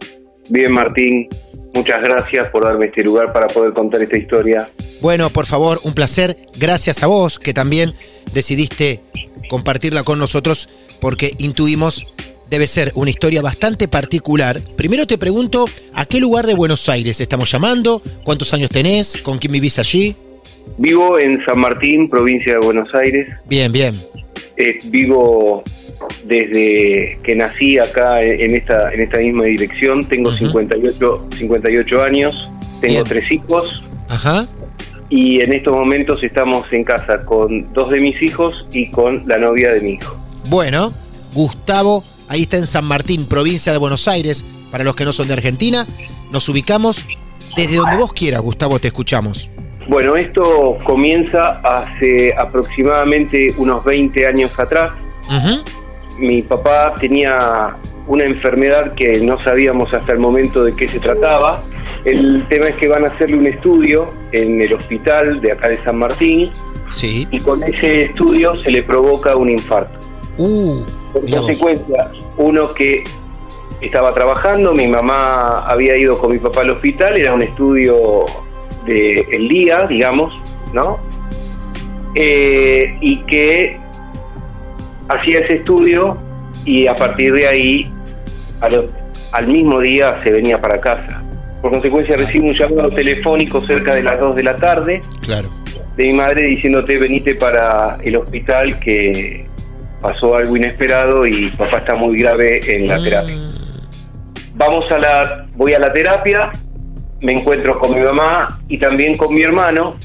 Bien, 0.49 0.71
Martín. 0.71 1.27
Muchas 1.73 2.01
gracias 2.03 2.49
por 2.51 2.63
darme 2.63 2.85
este 2.85 3.03
lugar 3.03 3.33
para 3.33 3.47
poder 3.47 3.73
contar 3.73 4.01
esta 4.01 4.17
historia. 4.17 4.69
Bueno, 5.01 5.29
por 5.31 5.45
favor, 5.45 5.79
un 5.83 5.93
placer. 5.93 6.37
Gracias 6.57 7.03
a 7.03 7.07
vos 7.07 7.39
que 7.39 7.53
también 7.53 7.93
decidiste 8.33 9.01
compartirla 9.49 10.03
con 10.03 10.19
nosotros 10.19 10.69
porque 11.01 11.33
intuimos 11.39 12.05
debe 12.49 12.67
ser 12.67 12.91
una 12.93 13.09
historia 13.09 13.41
bastante 13.41 13.87
particular. 13.87 14.61
Primero 14.75 15.07
te 15.07 15.17
pregunto, 15.17 15.65
¿a 15.93 16.05
qué 16.05 16.19
lugar 16.19 16.45
de 16.45 16.53
Buenos 16.53 16.87
Aires 16.87 17.19
estamos 17.19 17.51
llamando? 17.51 17.99
¿Cuántos 18.23 18.53
años 18.53 18.69
tenés? 18.69 19.17
¿Con 19.23 19.39
quién 19.39 19.53
vivís 19.53 19.79
allí? 19.79 20.15
Vivo 20.77 21.17
en 21.17 21.43
San 21.45 21.59
Martín, 21.59 22.07
provincia 22.07 22.53
de 22.53 22.59
Buenos 22.59 22.93
Aires. 22.93 23.27
Bien, 23.49 23.71
bien. 23.71 23.99
Eh, 24.57 24.77
vivo 24.85 25.63
desde 26.25 27.19
que 27.23 27.35
nací 27.35 27.77
acá 27.79 28.21
en 28.21 28.55
esta, 28.55 28.93
en 28.93 29.01
esta 29.01 29.17
misma 29.19 29.45
dirección. 29.45 30.03
Tengo 30.07 30.29
Ujú. 30.29 30.37
58, 30.47 31.27
58 31.37 32.03
años, 32.03 32.49
tengo 32.81 32.93
Bien. 32.95 33.03
tres 33.05 33.31
hijos 33.31 33.83
Ajá. 34.09 34.45
y 35.09 35.41
en 35.41 35.53
estos 35.53 35.73
momentos 35.73 36.23
estamos 36.23 36.71
en 36.71 36.83
casa 36.83 37.23
con 37.25 37.71
dos 37.73 37.89
de 37.89 37.99
mis 37.99 38.21
hijos 38.21 38.67
y 38.71 38.89
con 38.91 39.23
la 39.27 39.37
novia 39.37 39.71
de 39.73 39.81
mi 39.81 39.91
hijo. 39.93 40.15
Bueno, 40.45 40.93
Gustavo, 41.33 42.03
ahí 42.27 42.43
está 42.43 42.57
en 42.57 42.67
San 42.67 42.85
Martín, 42.85 43.25
provincia 43.27 43.71
de 43.71 43.77
Buenos 43.77 44.07
Aires. 44.07 44.45
Para 44.71 44.83
los 44.83 44.95
que 44.95 45.05
no 45.05 45.13
son 45.13 45.27
de 45.27 45.33
Argentina, 45.33 45.85
nos 46.31 46.49
ubicamos 46.49 47.05
desde 47.55 47.75
donde 47.77 47.95
vos 47.97 48.11
quieras, 48.13 48.41
Gustavo, 48.41 48.79
te 48.79 48.87
escuchamos. 48.87 49.49
Bueno, 49.87 50.15
esto 50.15 50.77
comienza 50.85 51.59
hace 51.59 52.33
aproximadamente 52.35 53.53
unos 53.57 53.83
20 53.83 54.25
años 54.25 54.51
atrás. 54.57 54.91
Ujú. 55.27 55.63
Mi 56.17 56.41
papá 56.41 56.93
tenía 56.99 57.75
una 58.07 58.25
enfermedad 58.25 58.93
que 58.95 59.19
no 59.21 59.41
sabíamos 59.43 59.93
hasta 59.93 60.11
el 60.13 60.19
momento 60.19 60.63
de 60.63 60.73
qué 60.75 60.87
se 60.87 60.99
trataba. 60.99 61.63
El 62.05 62.45
tema 62.49 62.67
es 62.67 62.75
que 62.75 62.87
van 62.87 63.05
a 63.05 63.07
hacerle 63.07 63.37
un 63.37 63.47
estudio 63.47 64.11
en 64.33 64.61
el 64.61 64.73
hospital 64.73 65.39
de 65.39 65.51
acá 65.53 65.69
de 65.69 65.81
San 65.83 65.97
Martín 65.97 66.51
Sí. 66.89 67.27
y 67.31 67.39
con 67.39 67.63
ese 67.63 68.05
estudio 68.05 68.55
se 68.61 68.69
le 68.71 68.83
provoca 68.83 69.35
un 69.35 69.49
infarto. 69.49 69.97
Uh, 70.37 70.83
Por 71.13 71.29
consecuencia, 71.29 72.11
uno 72.37 72.73
que 72.73 73.03
estaba 73.81 74.13
trabajando, 74.13 74.73
mi 74.73 74.87
mamá 74.87 75.65
había 75.65 75.95
ido 75.97 76.17
con 76.17 76.31
mi 76.31 76.39
papá 76.39 76.61
al 76.61 76.71
hospital, 76.71 77.17
era 77.17 77.33
un 77.33 77.41
estudio 77.41 78.25
del 78.85 79.25
el 79.31 79.47
día, 79.47 79.85
digamos, 79.87 80.33
¿no? 80.73 80.99
Eh, 82.15 82.95
y 83.01 83.17
que 83.23 83.79
hacía 85.09 85.39
ese 85.39 85.55
estudio 85.55 86.17
y 86.65 86.87
a 86.87 86.95
partir 86.95 87.33
de 87.33 87.47
ahí, 87.47 87.91
al 89.31 89.47
mismo 89.47 89.79
día 89.79 90.19
se 90.23 90.31
venía 90.31 90.59
para 90.61 90.79
casa. 90.79 91.21
Por 91.61 91.71
consecuencia, 91.71 92.17
recibo 92.17 92.47
un 92.47 92.53
llamado 92.57 92.89
telefónico 92.91 93.65
cerca 93.65 93.95
de 93.95 94.03
las 94.03 94.19
2 94.19 94.35
de 94.35 94.43
la 94.43 94.55
tarde 94.57 95.01
Claro. 95.21 95.49
de 95.95 96.03
mi 96.05 96.13
madre 96.13 96.43
diciéndote 96.43 96.97
venite 96.97 97.35
para 97.35 97.97
el 98.03 98.17
hospital 98.17 98.77
que 98.79 99.45
pasó 100.01 100.35
algo 100.35 100.57
inesperado 100.57 101.25
y 101.25 101.49
papá 101.51 101.77
está 101.77 101.95
muy 101.95 102.19
grave 102.19 102.59
en 102.75 102.87
la 102.87 103.01
terapia. 103.01 103.35
Mm, 103.35 103.53
Vamos 104.55 104.85
a 104.91 104.99
la, 104.99 105.47
voy 105.55 105.73
a 105.73 105.79
la 105.79 105.91
terapia, 105.91 106.51
me 107.21 107.31
encuentro 107.33 107.79
con 107.79 107.95
mi 107.95 108.01
mamá 108.01 108.59
y 108.67 108.77
también 108.77 109.17
con 109.17 109.33
mi 109.33 109.41
hermano. 109.41 109.95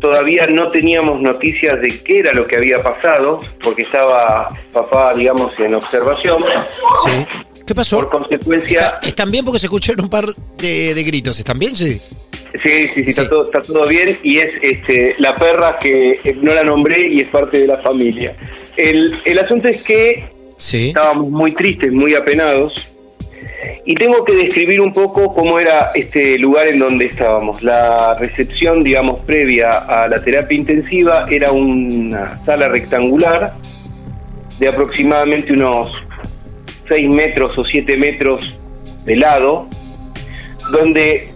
Todavía 0.00 0.46
no 0.46 0.70
teníamos 0.70 1.20
noticias 1.20 1.80
de 1.80 1.88
qué 2.04 2.20
era 2.20 2.32
lo 2.32 2.46
que 2.46 2.56
había 2.56 2.82
pasado, 2.82 3.40
porque 3.62 3.82
estaba 3.82 4.48
papá, 4.72 5.14
digamos, 5.14 5.52
en 5.58 5.74
observación. 5.74 6.42
Sí. 7.04 7.26
¿Qué 7.66 7.74
pasó? 7.74 7.96
Por 7.98 8.10
consecuencia, 8.10 8.80
Está- 8.80 9.00
¿Están 9.06 9.30
bien? 9.30 9.44
Porque 9.44 9.58
se 9.58 9.66
escucharon 9.66 10.04
un 10.04 10.10
par 10.10 10.24
de, 10.56 10.94
de 10.94 11.02
gritos. 11.04 11.38
¿Están 11.38 11.58
bien? 11.58 11.74
Sí. 11.76 12.00
sí, 12.62 12.88
sí, 12.88 12.88
sí, 12.94 13.00
Está, 13.10 13.22
Sí. 13.24 13.28
todo, 13.28 13.44
está 13.46 13.60
todo 13.60 13.86
bien 13.86 14.18
y 14.22 14.38
es 14.38 14.54
este, 14.62 15.14
la 15.18 15.34
perra 15.34 15.76
que 15.78 16.20
eh, 16.24 16.36
no 16.40 16.54
la 16.54 16.62
nombré 16.64 17.08
y 17.08 17.20
es 17.20 17.28
parte 17.28 17.58
de 17.60 17.66
la 17.66 17.78
familia. 17.78 18.34
El, 18.76 19.20
el 19.24 19.38
asunto 19.38 19.68
es 19.68 19.82
que 19.82 20.28
Sí. 20.56 20.88
estábamos 20.88 21.28
muy 21.30 21.52
tristes, 21.52 21.92
muy 21.92 22.14
apenados. 22.14 22.72
Y 23.84 23.94
tengo 23.94 24.24
que 24.24 24.34
describir 24.34 24.80
un 24.80 24.92
poco 24.92 25.34
cómo 25.34 25.58
era 25.58 25.92
este 25.94 26.38
lugar 26.38 26.68
en 26.68 26.78
donde 26.78 27.06
estábamos. 27.06 27.62
La 27.62 28.14
recepción, 28.14 28.82
digamos, 28.82 29.20
previa 29.24 29.70
a 29.70 30.06
la 30.08 30.22
terapia 30.22 30.58
intensiva 30.58 31.26
era 31.30 31.50
una 31.52 32.38
sala 32.44 32.68
rectangular 32.68 33.54
de 34.58 34.68
aproximadamente 34.68 35.52
unos 35.52 35.90
6 36.88 37.08
metros 37.08 37.56
o 37.56 37.64
7 37.64 37.96
metros 37.96 38.54
de 39.04 39.16
lado, 39.16 39.66
donde 40.70 41.28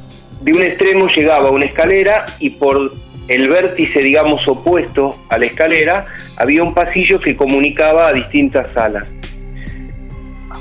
de 0.42 0.52
un 0.52 0.62
extremo 0.62 1.06
llegaba 1.08 1.50
una 1.50 1.64
escalera 1.64 2.26
y 2.38 2.50
por 2.50 2.92
el 3.28 3.48
vértice, 3.48 4.00
digamos, 4.00 4.46
opuesto 4.48 5.16
a 5.28 5.38
la 5.38 5.46
escalera, 5.46 6.06
había 6.36 6.62
un 6.62 6.74
pasillo 6.74 7.20
que 7.20 7.36
comunicaba 7.36 8.08
a 8.08 8.12
distintas 8.12 8.66
salas. 8.74 9.04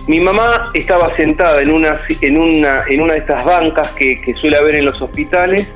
Mi 0.08 0.20
mamá 0.20 0.72
estaba 0.74 1.16
sentada 1.16 1.62
en 1.62 1.72
una, 1.72 2.00
en 2.22 2.38
una, 2.38 2.84
en 2.88 3.02
una 3.02 3.14
de 3.14 3.20
estas 3.20 3.46
bancas 3.46 3.90
que, 3.92 4.20
que 4.22 4.34
suele 4.36 4.58
haber 4.58 4.76
en 4.76 4.86
los 4.86 5.02
hospitales, 5.02 5.68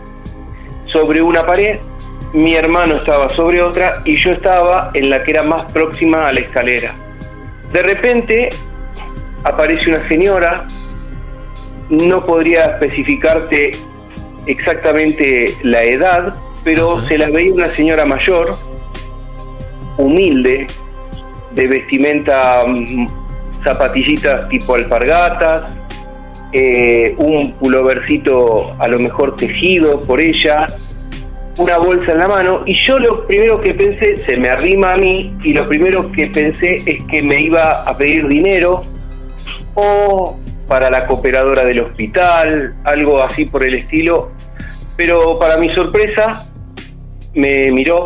sobre 0.91 1.21
una 1.21 1.45
pared, 1.45 1.79
mi 2.33 2.55
hermano 2.55 2.95
estaba 2.95 3.29
sobre 3.29 3.61
otra 3.61 4.01
y 4.03 4.17
yo 4.17 4.31
estaba 4.31 4.91
en 4.93 5.09
la 5.09 5.23
que 5.23 5.31
era 5.31 5.43
más 5.43 5.71
próxima 5.71 6.27
a 6.27 6.33
la 6.33 6.39
escalera. 6.41 6.95
De 7.71 7.81
repente 7.81 8.49
aparece 9.43 9.89
una 9.89 10.07
señora, 10.07 10.65
no 11.89 12.25
podría 12.25 12.65
especificarte 12.65 13.71
exactamente 14.47 15.55
la 15.63 15.83
edad, 15.83 16.33
pero 16.63 16.97
Ajá. 16.97 17.07
se 17.07 17.17
la 17.17 17.29
veía 17.29 17.53
una 17.53 17.75
señora 17.75 18.05
mayor, 18.05 18.57
humilde, 19.97 20.67
de 21.51 21.67
vestimenta, 21.67 22.63
mm, 22.67 23.07
zapatillitas 23.65 24.47
tipo 24.47 24.75
alpargatas, 24.75 25.63
eh, 26.53 27.13
un 27.17 27.51
pulovercito 27.53 28.73
a 28.79 28.87
lo 28.87 28.97
mejor 28.99 29.35
tejido 29.35 30.01
por 30.03 30.21
ella, 30.21 30.67
una 31.57 31.77
bolsa 31.77 32.13
en 32.13 32.19
la 32.19 32.29
mano, 32.29 32.63
y 32.65 32.75
yo 32.85 32.97
lo 32.99 33.27
primero 33.27 33.59
que 33.59 33.73
pensé, 33.73 34.17
se 34.25 34.37
me 34.37 34.47
arrima 34.47 34.93
a 34.93 34.97
mí, 34.97 35.33
y 35.43 35.51
lo 35.51 35.67
primero 35.67 36.09
que 36.13 36.27
pensé 36.27 36.81
es 36.85 37.03
que 37.09 37.21
me 37.21 37.41
iba 37.41 37.83
a 37.83 37.97
pedir 37.97 38.27
dinero, 38.29 38.85
o 39.73 40.37
para 40.67 40.89
la 40.89 41.07
cooperadora 41.07 41.65
del 41.65 41.81
hospital, 41.81 42.73
algo 42.85 43.21
así 43.21 43.45
por 43.45 43.65
el 43.65 43.75
estilo, 43.75 44.31
pero 44.95 45.37
para 45.39 45.57
mi 45.57 45.69
sorpresa 45.75 46.45
me 47.33 47.69
miró 47.71 48.05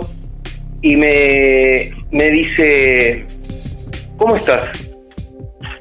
y 0.81 0.95
me, 0.95 1.91
me 2.11 2.31
dice, 2.31 3.25
¿cómo 4.17 4.35
estás? 4.35 4.88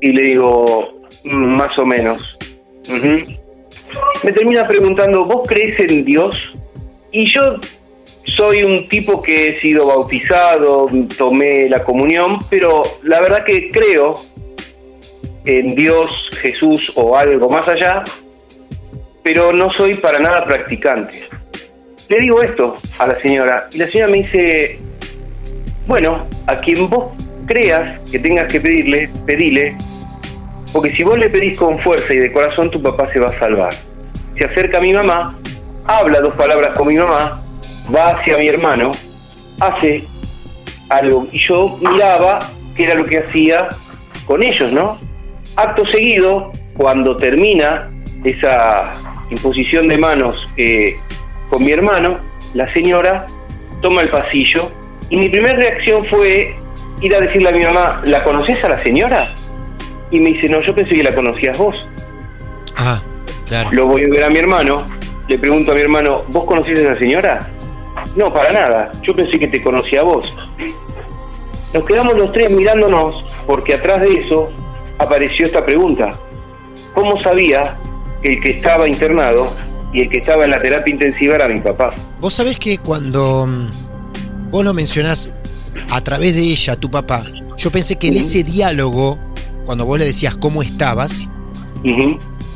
Y 0.01 0.13
le 0.13 0.23
digo, 0.23 1.01
"Mm, 1.25 1.57
más 1.57 1.79
o 1.79 1.87
menos. 1.87 2.39
Me 4.23 4.33
termina 4.33 4.67
preguntando, 4.67 5.25
¿vos 5.25 5.47
crees 5.47 5.79
en 5.91 6.05
Dios? 6.05 6.37
Y 7.13 7.27
yo 7.33 7.57
soy 8.37 8.63
un 8.63 8.89
tipo 8.89 9.23
que 9.23 9.49
he 9.49 9.61
sido 9.61 9.87
bautizado, 9.87 10.89
tomé 11.17 11.69
la 11.69 11.83
comunión, 11.85 12.39
pero 12.51 12.83
la 13.03 13.21
verdad 13.21 13.45
que 13.45 13.71
creo 13.71 14.21
en 15.45 15.75
Dios, 15.75 16.11
Jesús 16.41 16.93
o 16.95 17.17
algo 17.17 17.49
más 17.49 17.67
allá, 17.69 18.05
pero 19.23 19.53
no 19.53 19.71
soy 19.79 19.95
para 19.95 20.19
nada 20.19 20.45
practicante. 20.45 21.29
Le 22.09 22.21
digo 22.21 22.43
esto 22.43 22.77
a 22.99 23.07
la 23.07 23.21
señora 23.21 23.69
y 23.73 23.79
la 23.79 23.91
señora 23.91 24.11
me 24.11 24.19
dice, 24.19 24.79
bueno, 25.87 26.27
a 26.47 26.61
quien 26.61 26.89
vos 26.89 27.13
creas 27.49 28.01
que 28.11 28.21
tengas 28.21 28.47
que 28.53 28.61
pedirle, 28.61 29.11
pedile, 29.27 29.77
porque 30.73 30.95
si 30.95 31.03
vos 31.03 31.19
le 31.19 31.29
pedís 31.29 31.59
con 31.59 31.79
fuerza 31.81 32.13
y 32.15 32.19
de 32.19 32.33
corazón, 32.33 32.71
tu 32.71 32.81
papá 32.81 33.13
se 33.13 33.19
va 33.19 33.31
a 33.31 33.39
salvar. 33.39 33.75
Se 34.37 34.45
acerca 34.45 34.79
a 34.79 34.81
mi 34.81 34.93
mamá 34.93 35.37
habla 35.87 36.21
dos 36.21 36.35
palabras 36.35 36.75
con 36.75 36.87
mi 36.87 36.95
mamá, 36.95 37.41
va 37.93 38.11
hacia 38.11 38.37
mi 38.37 38.47
hermano, 38.47 38.93
hace 39.59 40.05
algo 40.91 41.27
y 41.33 41.39
yo 41.47 41.79
miraba 41.81 42.39
qué 42.77 42.85
era 42.85 42.95
lo 42.95 43.05
que 43.05 43.19
hacía 43.19 43.69
con 44.27 44.43
ellos, 44.43 44.71
¿no? 44.71 45.01
Acto 45.57 45.87
seguido, 45.89 46.53
cuando 46.77 47.17
termina 47.17 47.91
esa 48.25 48.93
imposición 49.31 49.89
de 49.89 49.97
manos 49.97 50.37
eh, 50.57 50.97
con 51.49 51.65
mi 51.65 51.73
hermano, 51.73 52.19
la 52.55 52.73
señora 52.73 53.27
toma 53.81 54.03
el 54.03 54.11
pasillo 54.11 54.71
y 55.11 55.17
mi 55.17 55.29
primera 55.29 55.57
reacción 55.57 56.05
fue 56.07 56.55
ir 57.01 57.15
a 57.15 57.21
decirle 57.21 57.49
a 57.49 57.53
mi 57.53 57.65
mamá, 57.65 58.03
¿la 58.05 58.25
conoces 58.25 58.63
a 58.65 58.69
la 58.69 58.83
señora? 58.83 59.35
Y 60.11 60.21
me 60.21 60.31
dice, 60.31 60.49
no, 60.49 60.61
yo 60.63 60.75
pensé 60.75 60.95
que 60.95 61.03
la 61.03 61.15
conocías 61.15 61.57
vos. 61.59 61.77
Ah, 62.77 63.03
claro. 63.47 63.71
Lo 63.73 63.87
voy 63.87 64.05
a 64.05 64.09
ver 64.09 64.25
a 64.25 64.31
mi 64.31 64.39
hermano, 64.39 64.87
le 65.29 65.39
pregunto 65.39 65.73
a 65.73 65.75
mi 65.75 65.81
hermano, 65.81 66.23
¿vos 66.29 66.45
conocés 66.45 66.79
a 66.79 66.83
esa 66.83 66.99
señora? 66.99 67.49
No, 68.17 68.33
para 68.33 68.53
nada, 68.53 68.93
yo 69.03 69.15
pensé 69.15 69.39
que 69.39 69.49
te 69.49 69.63
conocía 69.63 70.01
a 70.01 70.05
vos. 70.05 70.33
Nos 71.75 71.85
quedamos 71.85 72.17
los 72.17 72.33
tres 72.33 72.51
mirándonos 72.51 73.25
porque 73.47 73.75
atrás 73.75 74.01
de 74.01 74.21
eso 74.21 74.51
apareció 74.99 75.47
esta 75.47 75.65
pregunta. 75.65 76.19
¿Cómo 76.95 77.19
sabía 77.19 77.77
que 78.23 78.35
el 78.35 78.41
que 78.41 78.51
estaba 78.51 78.89
internado 78.89 79.55
y 79.93 80.03
el 80.03 80.09
que 80.09 80.19
estaba 80.19 80.45
en 80.45 80.51
la 80.51 80.61
terapia 80.61 80.93
intensiva 80.93 81.35
era 81.35 81.49
mi 81.49 81.61
papá? 81.61 81.91
Vos 82.21 82.35
sabés 82.35 82.59
que 82.59 82.79
cuando 82.79 83.47
mm, 83.47 84.51
vos 84.51 84.65
lo 84.65 84.73
mencionás 84.73 85.31
a 85.91 86.01
través 86.03 86.35
de 86.35 86.43
ella, 86.43 86.77
tu 86.77 86.91
papá, 86.91 87.25
yo 87.57 87.71
pensé 87.71 87.97
que 87.97 88.09
en 88.09 88.17
ese 88.17 88.45
diálogo, 88.45 89.19
cuando 89.67 89.85
vos 89.85 89.99
le 89.99 90.05
decías 90.05 90.37
cómo 90.37 90.63
estabas, 90.63 91.29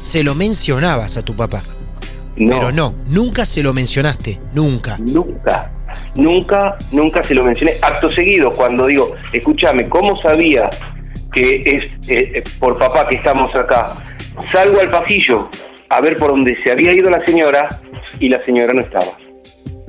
se 0.00 0.24
lo 0.24 0.34
mencionabas 0.34 1.16
a 1.16 1.24
tu 1.24 1.34
papá. 1.34 1.62
No, 2.36 2.58
Pero 2.58 2.72
no, 2.72 2.94
nunca 3.06 3.44
se 3.44 3.62
lo 3.62 3.74
mencionaste, 3.74 4.40
nunca. 4.54 4.96
nunca, 4.98 5.70
nunca, 6.14 6.78
nunca 6.90 7.22
se 7.24 7.34
lo 7.34 7.44
mencioné. 7.44 7.74
Acto 7.82 8.10
seguido, 8.12 8.52
cuando 8.52 8.86
digo, 8.86 9.14
escúchame, 9.32 9.88
¿cómo 9.88 10.20
sabía 10.22 10.70
que 11.32 11.62
es 11.64 11.84
eh, 12.08 12.32
eh, 12.36 12.42
por 12.58 12.78
papá 12.78 13.06
que 13.08 13.16
estamos 13.16 13.54
acá? 13.54 13.96
Salgo 14.52 14.80
al 14.80 14.90
pasillo 14.90 15.48
a 15.90 16.00
ver 16.00 16.16
por 16.16 16.30
dónde 16.30 16.56
se 16.64 16.72
había 16.72 16.92
ido 16.92 17.10
la 17.10 17.22
señora 17.26 17.68
y 18.18 18.28
la 18.30 18.42
señora 18.46 18.72
no 18.72 18.80
estaba. 18.80 19.12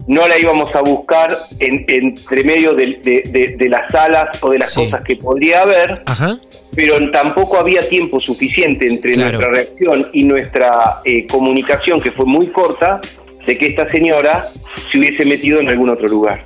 No 0.08 0.28
la 0.28 0.38
íbamos 0.38 0.74
a 0.76 0.82
buscar 0.82 1.36
en, 1.60 1.86
entre 1.88 2.44
medio 2.44 2.74
de, 2.74 3.00
de- 3.04 3.24
de- 3.30 3.56
de 3.58 3.70
las 3.70 3.90
salas 3.92 4.26
o 4.42 4.50
de 4.50 4.60
las 4.60 4.74
Sí. 4.74 4.84
cosas 4.84 5.02
que 5.04 5.16
podría 5.16 5.62
haber, 5.62 6.02
Ajá. 6.06 6.38
pero 6.76 7.10
tampoco 7.12 7.58
había 7.58 7.88
tiempo 7.88 8.20
suficiente 8.20 8.86
entre 8.88 9.14
Claro. 9.14 9.38
nuestra 9.40 9.54
reacción 9.54 10.10
y 10.14 10.24
nuestra 10.24 11.00
eh, 11.06 11.26
comunicación, 11.28 12.02
que 12.02 12.12
fue 12.12 12.26
muy 12.26 12.48
corta, 12.48 13.00
de 13.46 13.58
que 13.58 13.68
esta 13.68 13.90
señora 13.92 14.50
se 14.92 14.98
hubiese 15.00 15.24
metido 15.26 15.60
en 15.62 15.70
algún 15.70 15.90
otro 15.90 16.08
lugar. 16.08 16.46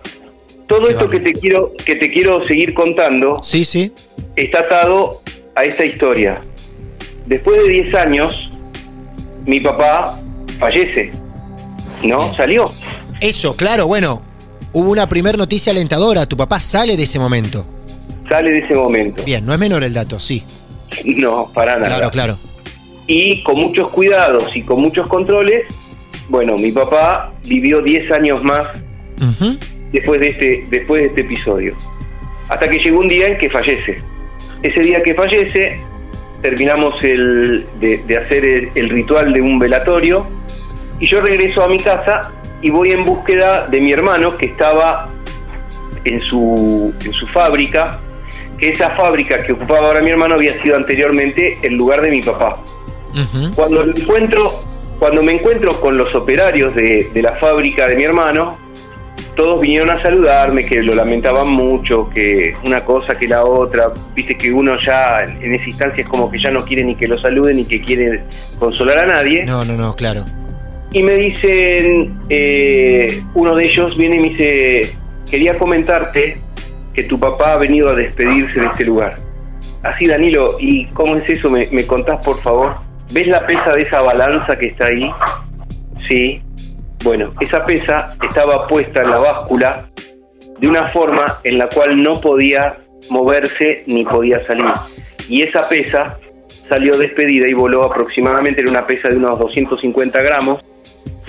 Todo 0.67 0.85
Qué 0.87 0.91
esto 0.93 1.09
que 1.09 1.19
te 1.21 1.33
quiero 1.33 1.71
que 1.85 1.95
te 1.95 2.11
quiero 2.11 2.45
seguir 2.47 2.73
contando 2.73 3.37
Sí, 3.41 3.63
sí. 3.65 3.91
está 4.35 4.59
atado 4.59 5.21
a 5.55 5.63
esta 5.63 5.83
historia. 5.85 6.41
Después 7.25 7.61
de 7.63 7.69
10 7.69 7.95
años, 7.95 8.51
mi 9.45 9.59
papá 9.61 10.19
fallece. 10.59 11.11
¿No? 12.03 12.33
Salió. 12.35 12.69
Eso, 13.21 13.55
claro, 13.55 13.87
bueno. 13.87 14.21
Hubo 14.73 14.91
una 14.91 15.07
primer 15.07 15.37
noticia 15.37 15.71
alentadora. 15.71 16.25
Tu 16.25 16.37
papá 16.37 16.59
sale 16.59 16.97
de 16.97 17.03
ese 17.03 17.19
momento. 17.19 17.65
Sale 18.29 18.51
de 18.51 18.59
ese 18.59 18.75
momento. 18.75 19.23
Bien, 19.23 19.45
no 19.45 19.53
es 19.53 19.59
menor 19.59 19.83
el 19.83 19.93
dato, 19.93 20.19
sí. 20.19 20.43
No, 21.05 21.51
para 21.53 21.75
nada. 21.77 21.87
Claro, 21.87 22.11
claro. 22.11 22.39
y 23.07 23.41
con 23.43 23.57
muchos 23.59 23.89
cuidados 23.89 24.55
y 24.55 24.61
con 24.63 24.81
muchos 24.81 25.07
controles, 25.07 25.65
bueno, 26.29 26.57
mi 26.57 26.71
papá 26.71 27.31
vivió 27.43 27.81
10 27.81 28.11
años 28.11 28.43
más 28.43 28.67
después 29.91 30.19
de 30.19 30.27
este 30.27 30.67
después 30.69 31.01
de 31.01 31.07
este 31.07 31.21
episodio. 31.21 31.75
Hasta 32.49 32.69
que 32.69 32.79
llegó 32.79 32.99
un 32.99 33.07
día 33.07 33.27
en 33.27 33.37
que 33.37 33.49
fallece. 33.49 34.01
Ese 34.63 34.79
día 34.81 35.01
que 35.03 35.13
fallece, 35.13 35.79
terminamos 36.41 37.01
el, 37.03 37.65
de, 37.79 37.97
de 38.07 38.17
hacer 38.17 38.45
el, 38.45 38.69
el 38.75 38.89
ritual 38.89 39.33
de 39.33 39.41
un 39.41 39.59
velatorio 39.59 40.25
y 40.99 41.07
yo 41.07 41.21
regreso 41.21 41.63
a 41.63 41.67
mi 41.67 41.77
casa 41.77 42.31
y 42.61 42.69
voy 42.69 42.91
en 42.91 43.05
búsqueda 43.05 43.67
de 43.67 43.79
mi 43.81 43.91
hermano 43.91 44.37
que 44.37 44.47
estaba 44.47 45.09
en 46.03 46.21
su, 46.21 46.93
en 47.03 47.13
su 47.13 47.27
fábrica, 47.27 47.99
que 48.57 48.69
esa 48.69 48.91
fábrica 48.91 49.43
que 49.43 49.53
ocupaba 49.53 49.87
ahora 49.87 50.01
mi 50.01 50.09
hermano 50.09 50.35
había 50.35 50.61
sido 50.61 50.75
anteriormente 50.75 51.59
el 51.61 51.75
lugar 51.75 52.01
de 52.01 52.09
mi 52.09 52.21
papá. 52.21 52.57
Cuando 53.55 53.83
lo 53.83 53.95
encuentro, 53.95 54.63
cuando 54.99 55.23
me 55.23 55.31
encuentro 55.33 55.79
con 55.81 55.97
los 55.97 56.13
operarios 56.13 56.75
de, 56.75 57.09
de 57.13 57.21
la 57.21 57.33
fábrica 57.37 57.87
de 57.87 57.95
mi 57.95 58.03
hermano, 58.03 58.57
todos 59.35 59.61
vinieron 59.61 59.89
a 59.91 60.01
saludarme, 60.01 60.65
que 60.65 60.81
lo 60.81 60.95
lamentaban 60.95 61.47
mucho, 61.47 62.09
que 62.09 62.55
una 62.65 62.83
cosa 62.83 63.17
que 63.17 63.27
la 63.27 63.45
otra, 63.45 63.91
viste 64.15 64.35
que 64.35 64.51
uno 64.51 64.73
ya 64.83 65.23
en 65.23 65.53
esa 65.53 65.65
instancia 65.65 66.03
es 66.03 66.09
como 66.09 66.29
que 66.29 66.41
ya 66.41 66.51
no 66.51 66.65
quiere 66.65 66.83
ni 66.83 66.95
que 66.95 67.07
lo 67.07 67.19
saluden 67.19 67.57
ni 67.57 67.65
que 67.65 67.81
quiere 67.81 68.23
consolar 68.59 68.97
a 68.99 69.05
nadie. 69.05 69.45
No, 69.45 69.63
no, 69.63 69.77
no, 69.77 69.95
claro. 69.95 70.25
Y 70.91 71.03
me 71.03 71.15
dicen, 71.15 72.17
eh, 72.29 73.21
uno 73.33 73.55
de 73.55 73.65
ellos 73.65 73.97
viene 73.97 74.15
y 74.15 74.19
me 74.19 74.29
dice, 74.29 74.95
quería 75.29 75.57
comentarte 75.57 76.37
que 76.93 77.03
tu 77.03 77.19
papá 77.19 77.53
ha 77.53 77.57
venido 77.57 77.89
a 77.89 77.95
despedirse 77.95 78.59
de 78.59 78.67
este 78.67 78.85
lugar. 78.85 79.17
Así, 79.83 80.07
Danilo, 80.07 80.57
¿y 80.59 80.85
cómo 80.87 81.15
es 81.17 81.29
eso? 81.29 81.49
¿Me, 81.49 81.67
me 81.71 81.85
contás, 81.85 82.23
por 82.25 82.41
favor? 82.41 82.77
¿Ves 83.11 83.27
la 83.27 83.45
pesa 83.45 83.73
de 83.73 83.83
esa 83.83 84.01
balanza 84.01 84.57
que 84.57 84.67
está 84.67 84.87
ahí? 84.87 85.09
Sí. 86.09 86.41
Bueno, 87.03 87.33
esa 87.41 87.63
pesa 87.63 88.17
estaba 88.27 88.67
puesta 88.67 89.01
en 89.01 89.11
la 89.11 89.17
báscula 89.17 89.89
de 90.59 90.67
una 90.67 90.89
forma 90.89 91.39
en 91.43 91.57
la 91.57 91.69
cual 91.69 92.01
no 92.01 92.19
podía 92.19 92.77
moverse 93.09 93.83
ni 93.87 94.03
podía 94.03 94.45
salir. 94.47 94.65
Y 95.29 95.43
esa 95.43 95.67
pesa 95.69 96.17
salió 96.69 96.97
despedida 96.97 97.47
y 97.47 97.53
voló 97.53 97.83
aproximadamente, 97.83 98.61
era 98.61 98.71
una 98.71 98.87
pesa 98.87 99.09
de 99.09 99.17
unos 99.17 99.39
250 99.39 100.21
gramos, 100.21 100.63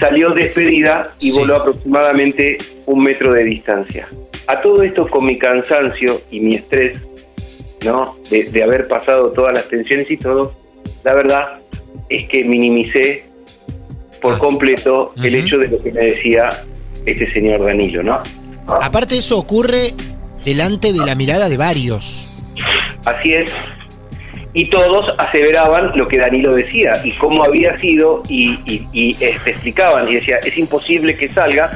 salió 0.00 0.30
despedida 0.30 1.12
y 1.20 1.30
Sí. 1.30 1.38
voló 1.38 1.56
aproximadamente 1.56 2.58
un 2.86 3.02
metro 3.02 3.32
de 3.32 3.44
distancia. 3.44 4.08
A 4.46 4.60
todo 4.62 4.82
esto 4.82 5.06
con 5.08 5.24
mi 5.26 5.38
cansancio 5.38 6.22
y 6.30 6.40
mi 6.40 6.54
estrés, 6.56 6.98
¿no? 7.84 8.16
De, 8.30 8.44
de 8.44 8.62
haber 8.62 8.88
pasado 8.88 9.30
todas 9.32 9.52
las 9.54 9.68
tensiones 9.68 10.10
y 10.10 10.16
todo, 10.16 10.52
la 11.04 11.14
verdad 11.14 11.58
es 12.08 12.28
que 12.28 12.44
minimicé 12.44 13.24
por 14.22 14.34
Ah. 14.34 14.38
completo 14.38 15.12
el 15.22 15.34
hecho 15.34 15.58
de 15.58 15.68
lo 15.68 15.78
que 15.82 15.92
me 15.92 16.00
decía 16.00 16.48
este 17.06 17.30
señor 17.32 17.64
Danilo, 17.64 18.02
¿no? 18.02 18.20
Aparte 18.66 19.16
eso 19.18 19.38
ocurre 19.38 19.92
delante 20.44 20.92
de 20.92 20.98
la 21.04 21.14
mirada 21.14 21.48
de 21.48 21.56
varios. 21.56 22.28
Así 23.04 23.32
es. 23.34 23.50
Y 24.54 24.70
todos 24.70 25.14
aseveraban 25.18 25.92
lo 25.94 26.08
que 26.08 26.18
Danilo 26.18 26.54
decía 26.54 27.00
y 27.04 27.12
cómo 27.12 27.44
había 27.44 27.78
sido 27.78 28.22
y, 28.28 28.58
y- 28.64 28.86
y, 28.92 29.16
este, 29.20 29.50
explicaban 29.50 30.08
y 30.08 30.14
decía, 30.14 30.38
es 30.44 30.56
imposible 30.56 31.16
que 31.16 31.28
salga. 31.34 31.70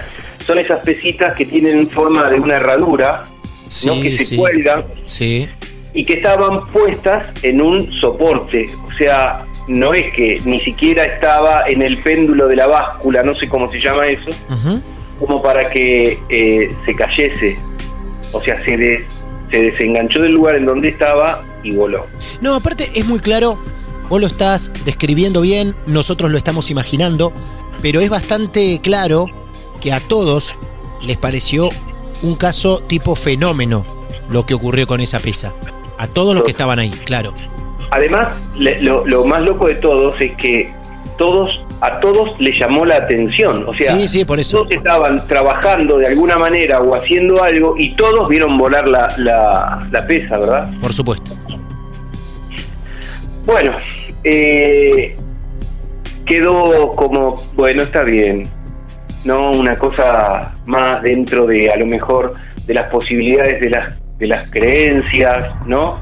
Son 0.46 0.58
esas 0.58 0.80
pesitas 0.80 1.34
que 1.36 1.44
tienen 1.44 1.88
forma 1.90 2.28
de 2.30 2.40
una 2.40 2.56
herradura, 2.56 3.24
¿no? 3.86 4.00
que 4.02 4.16
se 4.18 4.24
sí. 4.24 4.36
cuelgan 4.36 4.84
Sí. 5.04 5.48
y 5.94 6.04
que 6.04 6.14
estaban 6.14 6.66
puestas 6.72 7.26
en 7.44 7.60
un 7.62 7.92
soporte. 8.00 8.66
O 8.88 8.92
sea, 8.98 9.44
no 9.68 9.92
es 9.94 10.12
que 10.14 10.40
ni 10.44 10.58
siquiera 10.60 11.04
estaba 11.04 11.64
en 11.68 11.82
el 11.82 11.98
péndulo 12.02 12.48
de 12.48 12.56
la 12.56 12.66
báscula, 12.66 13.22
no 13.22 13.34
sé 13.36 13.48
cómo 13.48 13.70
se 13.70 13.78
llama 13.80 14.06
eso, 14.06 14.30
como 15.20 15.40
para 15.42 15.70
que 15.70 16.18
eh, 16.28 16.70
se 16.86 16.94
cayese. 16.94 17.56
O 18.32 18.42
sea, 18.42 18.64
se, 18.64 18.76
des- 18.76 19.04
se 19.52 19.62
desenganchó 19.62 20.22
del 20.22 20.32
lugar 20.32 20.56
en 20.56 20.64
donde 20.66 20.88
estaba 20.88 21.44
y 21.62 21.74
voló. 21.74 22.06
No, 22.40 22.54
aparte 22.54 22.90
es 22.94 23.06
muy 23.06 23.20
claro, 23.20 23.58
vos 24.08 24.20
lo 24.20 24.26
estás 24.26 24.72
describiendo 24.84 25.40
bien, 25.40 25.74
nosotros 25.86 26.30
lo 26.30 26.38
estamos 26.38 26.70
imaginando, 26.70 27.32
pero 27.80 28.00
es 28.00 28.10
bastante 28.10 28.80
claro 28.82 29.26
que 29.80 29.92
a 29.92 30.00
todos 30.00 30.54
les 31.02 31.16
pareció 31.16 31.70
un 32.22 32.36
caso 32.36 32.80
tipo 32.80 33.16
fenómeno 33.16 33.84
lo 34.30 34.46
que 34.46 34.54
ocurrió 34.54 34.86
con 34.86 35.00
esa 35.00 35.18
pesa. 35.18 35.52
A 35.98 36.06
todos 36.06 36.34
los 36.34 36.44
que 36.44 36.50
estaban 36.50 36.78
ahí, 36.78 36.90
claro. 36.90 37.34
Además, 37.90 38.28
lo, 38.56 39.06
lo 39.06 39.24
más 39.24 39.42
loco 39.42 39.66
de 39.66 39.74
todos 39.76 40.18
es 40.20 40.34
que 40.36 40.72
todos 41.18 41.50
a 41.84 41.98
todos 41.98 42.38
les 42.38 42.56
llamó 42.58 42.84
la 42.86 42.94
atención. 42.96 43.64
O 43.68 43.74
sea, 43.76 43.96
Sí, 43.96 44.06
sí, 44.08 44.24
por 44.24 44.38
eso. 44.38 44.58
todos 44.58 44.70
estaban 44.72 45.26
trabajando 45.26 45.98
de 45.98 46.06
alguna 46.06 46.36
manera 46.38 46.80
o 46.80 46.94
haciendo 46.94 47.42
algo 47.42 47.74
y 47.76 47.96
todos 47.96 48.28
vieron 48.28 48.56
volar 48.56 48.86
la, 48.86 49.08
la, 49.16 49.88
la 49.90 50.06
pesa, 50.06 50.38
¿verdad? 50.38 50.70
Por 50.80 50.92
supuesto. 50.92 51.32
Bueno, 53.44 53.72
eh, 54.22 55.16
quedó 56.24 56.92
como, 56.94 57.42
bueno, 57.54 57.82
está 57.82 58.04
bien, 58.04 58.48
¿no? 59.24 59.50
Una 59.50 59.76
cosa 59.76 60.54
más 60.66 61.02
dentro 61.02 61.46
de, 61.46 61.68
a 61.68 61.76
lo 61.76 61.86
mejor, 61.86 62.34
de 62.66 62.74
las 62.74 62.88
posibilidades 62.90 63.60
de 63.60 63.70
las, 63.70 63.94
de 64.18 64.26
las 64.28 64.48
creencias, 64.50 65.46
¿no? 65.66 66.00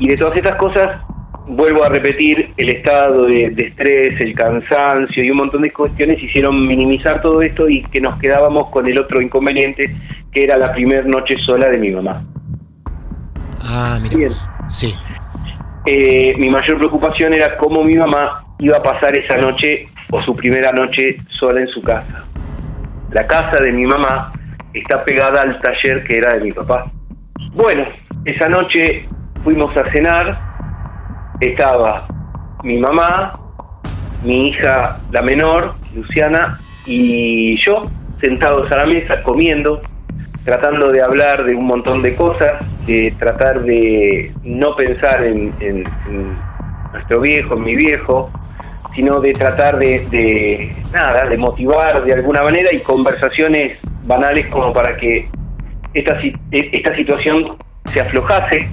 Y 0.00 0.08
de 0.08 0.16
todas 0.16 0.36
estas 0.36 0.56
cosas, 0.56 1.00
vuelvo 1.46 1.84
a 1.84 1.88
repetir, 1.88 2.52
el 2.56 2.68
estado 2.68 3.24
de, 3.24 3.50
de, 3.50 3.66
estrés, 3.68 4.20
el 4.20 4.34
cansancio 4.34 5.22
y 5.22 5.30
un 5.30 5.38
montón 5.38 5.62
de 5.62 5.72
cuestiones 5.72 6.22
hicieron 6.22 6.66
minimizar 6.66 7.22
todo 7.22 7.40
esto 7.42 7.68
y 7.68 7.82
que 7.84 8.00
nos 8.00 8.18
quedábamos 8.20 8.70
con 8.70 8.86
el 8.86 8.98
otro 8.98 9.20
inconveniente, 9.22 9.94
que 10.32 10.44
era 10.44 10.56
la 10.56 10.72
primera 10.72 11.02
noche 11.02 11.36
sola 11.44 11.68
de 11.68 11.78
mi 11.78 11.90
mamá. 11.90 12.24
Ah, 13.62 13.98
mira. 14.02 14.16
Bien. 14.16 14.30
Sí. 14.68 14.94
Eh, 15.86 16.34
mi 16.38 16.50
mayor 16.50 16.78
preocupación 16.78 17.32
era 17.32 17.56
cómo 17.58 17.82
mi 17.84 17.94
mamá 17.94 18.44
iba 18.58 18.76
a 18.76 18.82
pasar 18.82 19.16
esa 19.16 19.36
noche 19.36 19.88
o 20.10 20.22
su 20.22 20.34
primera 20.34 20.72
noche 20.72 21.18
sola 21.38 21.60
en 21.60 21.68
su 21.68 21.82
casa. 21.82 22.24
La 23.12 23.26
casa 23.26 23.62
de 23.62 23.72
mi 23.72 23.86
mamá 23.86 24.32
está 24.72 25.04
pegada 25.04 25.42
al 25.42 25.60
taller 25.60 26.04
que 26.04 26.16
era 26.16 26.34
de 26.34 26.40
mi 26.40 26.52
papá. 26.52 26.90
Bueno, 27.52 27.84
esa 28.24 28.48
noche 28.48 29.08
fuimos 29.44 29.74
a 29.76 29.90
cenar, 29.92 30.55
estaba 31.40 32.06
mi 32.62 32.78
mamá, 32.78 33.38
mi 34.24 34.48
hija 34.48 35.00
la 35.10 35.22
menor, 35.22 35.74
Luciana, 35.94 36.58
y 36.86 37.56
yo 37.64 37.90
sentados 38.20 38.70
a 38.72 38.76
la 38.76 38.86
mesa 38.86 39.22
comiendo, 39.22 39.82
tratando 40.44 40.90
de 40.90 41.02
hablar 41.02 41.44
de 41.44 41.54
un 41.54 41.66
montón 41.66 42.02
de 42.02 42.14
cosas, 42.14 42.54
de 42.86 43.14
tratar 43.18 43.62
de 43.62 44.32
no 44.42 44.74
pensar 44.76 45.24
en, 45.24 45.52
nuestro 46.92 47.20
viejo, 47.20 47.54
en 47.54 47.62
mi 47.62 47.74
viejo, 47.74 48.30
sino 48.94 49.20
de 49.20 49.32
tratar 49.32 49.76
de, 49.78 50.06
de, 50.10 50.74
nada, 50.92 51.26
de 51.26 51.36
motivar 51.36 52.04
de 52.04 52.14
alguna 52.14 52.42
manera 52.42 52.72
y 52.72 52.80
conversaciones 52.80 53.78
banales 54.04 54.46
como 54.46 54.72
para 54.72 54.96
que 54.96 55.28
esta, 55.92 56.18
e- 56.22 56.70
esta 56.72 56.96
situación 56.96 57.56
se 57.84 58.00
aflojase, 58.00 58.68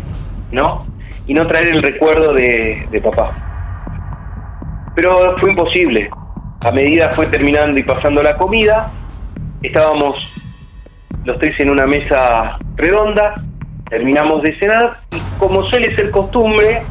¿no? 0.52 0.92
Y 1.27 1.33
no 1.33 1.47
traer 1.47 1.71
el 1.73 1.81
recuerdo 1.83 2.33
de, 2.33 2.88
papá. 3.03 3.31
Pero 4.95 5.38
fue 5.39 5.49
imposible. 5.51 6.09
A 6.65 6.71
medida 6.71 7.09
fue 7.09 7.25
terminando 7.27 7.79
y 7.79 7.83
pasando 7.83 8.21
la 8.23 8.38
comida, 8.38 8.89
estábamos 9.62 10.39
los 11.25 11.38
tres 11.39 11.59
en 11.59 11.69
una 11.69 11.86
mesa 11.86 12.57
redonda, 12.75 13.36
terminamos 13.89 14.41
de 14.43 14.57
cenar 14.59 14.99
y 15.12 15.19
como 15.39 15.63
suele 15.63 15.95
ser 15.95 16.09
costumbre, 16.12 16.83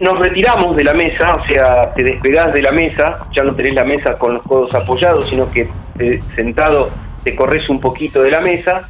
nos 0.00 0.18
retiramos 0.18 0.74
de 0.76 0.84
la 0.84 0.94
mesa, 0.94 1.34
o 1.34 1.46
sea, 1.46 1.92
te 1.94 2.02
despegás 2.02 2.52
de 2.52 2.62
la 2.62 2.72
mesa, 2.72 3.26
ya 3.36 3.42
no 3.44 3.54
tenés 3.54 3.74
la 3.74 3.84
mesa 3.84 4.18
con 4.18 4.34
los 4.34 4.42
codos 4.44 4.74
apoyados, 4.74 5.26
sino 5.28 5.50
que 5.50 5.68
te- 5.96 6.20
sentado 6.34 6.90
te 7.24 7.36
corres 7.36 7.68
un 7.68 7.78
poquito 7.80 8.22
de 8.22 8.30
la 8.30 8.40
mesa. 8.40 8.88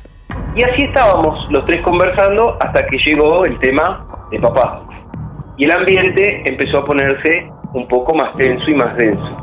Y 0.55 0.62
así 0.62 0.83
estábamos 0.83 1.50
los 1.50 1.66
tres 1.66 1.83
conversando 1.83 2.57
hasta 2.61 2.87
que 2.87 2.96
llegó 2.98 3.44
el 3.44 3.59
tema 3.59 4.07
de 4.33 4.40
papá. 4.40 4.83
Y 5.57 5.64
el 5.64 5.71
ambiente 5.71 6.42
empezó 6.45 6.79
a 6.79 6.85
ponerse 6.85 7.47
un 7.75 7.87
poco 7.87 8.14
más 8.14 8.37
tenso 8.37 8.68
y 8.68 8.75
más 8.75 8.97
denso. 8.97 9.38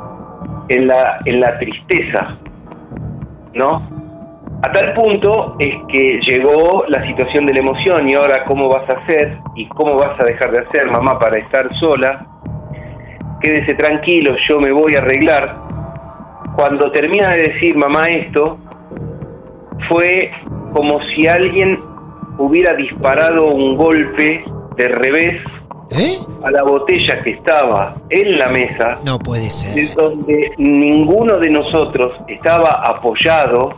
En 0.68 0.88
la, 0.88 1.20
en 1.26 1.40
la 1.40 1.58
tristeza, 1.58 2.38
¿no? 3.54 3.88
A 4.62 4.72
tal 4.74 4.94
punto 4.94 5.56
es 5.58 5.74
que 5.88 6.20
llegó 6.28 6.84
la 6.90 7.06
situación 7.08 7.46
de 7.46 7.54
la 7.54 7.60
emoción 7.60 8.10
y 8.10 8.14
ahora 8.14 8.44
cómo 8.46 8.68
vas 8.68 8.90
a 8.90 9.00
hacer 9.00 9.38
y 9.56 9.68
cómo 9.70 9.96
vas 9.96 10.20
a 10.20 10.26
dejar 10.26 10.52
de 10.52 10.60
hacer, 10.60 10.92
mamá, 10.92 11.18
para 11.18 11.40
estar 11.40 11.70
sola. 11.80 12.26
Quédese 13.42 13.74
tranquilo, 13.76 14.36
yo 14.50 14.60
me 14.60 14.72
voy 14.72 14.96
a 14.96 15.00
arreglar. 15.00 15.56
Cuando 16.56 16.92
termina 16.92 17.30
de 17.30 17.44
decir 17.54 17.78
mamá 17.78 18.08
esto, 18.08 18.58
fue 19.88 20.30
como 20.74 21.00
si 21.16 21.26
alguien 21.26 21.80
hubiera 22.38 22.74
disparado 22.74 23.48
un 23.48 23.78
golpe 23.78 24.44
de 24.80 24.88
revés 24.90 25.42
¿Eh? 25.92 26.18
a 26.44 26.52
la 26.52 26.64
botella 26.64 27.22
que 27.24 27.32
estaba 27.32 27.96
en 28.10 28.38
la 28.38 28.48
mesa 28.50 29.00
No 29.06 29.18
puede 29.20 29.44
de 29.44 29.50
ser. 29.50 29.96
donde 29.96 30.52
ninguno 30.58 31.38
de 31.38 31.50
nosotros 31.50 32.14
estaba 32.28 32.84
apoyado. 32.86 33.74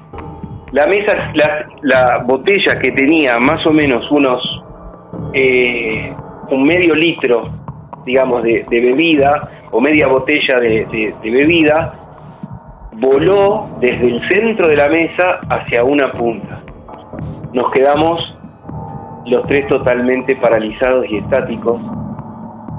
La 0.72 0.88
mesa, 0.88 1.32
la, 1.34 1.66
la 1.82 2.24
botella 2.26 2.80
que 2.80 2.92
tenía 2.92 3.38
más 3.40 3.66
o 3.66 3.72
menos 3.72 4.10
unos 4.12 4.42
eh, 5.34 6.14
un 6.50 6.64
medio 6.64 6.94
litro, 6.96 7.50
digamos, 8.06 8.44
de, 8.44 8.66
de 8.70 8.80
bebida 8.82 9.50
o 9.72 9.80
media 9.82 10.08
botella 10.08 10.58
de, 10.60 10.86
de- 10.92 11.16
de 11.24 11.32
bebida, 11.32 11.94
voló 12.94 13.70
desde 13.80 14.06
el 14.08 14.22
centro 14.30 14.68
de 14.68 14.76
la 14.76 14.88
mesa 14.90 15.40
hacia 15.50 15.84
una 15.84 16.12
punta. 16.12 16.62
Nos 17.54 17.72
quedamos 17.72 18.38
los 19.26 19.46
tres 19.48 19.68
totalmente 19.68 20.36
paralizados 20.36 21.06
y 21.10 21.18
estáticos. 21.18 21.80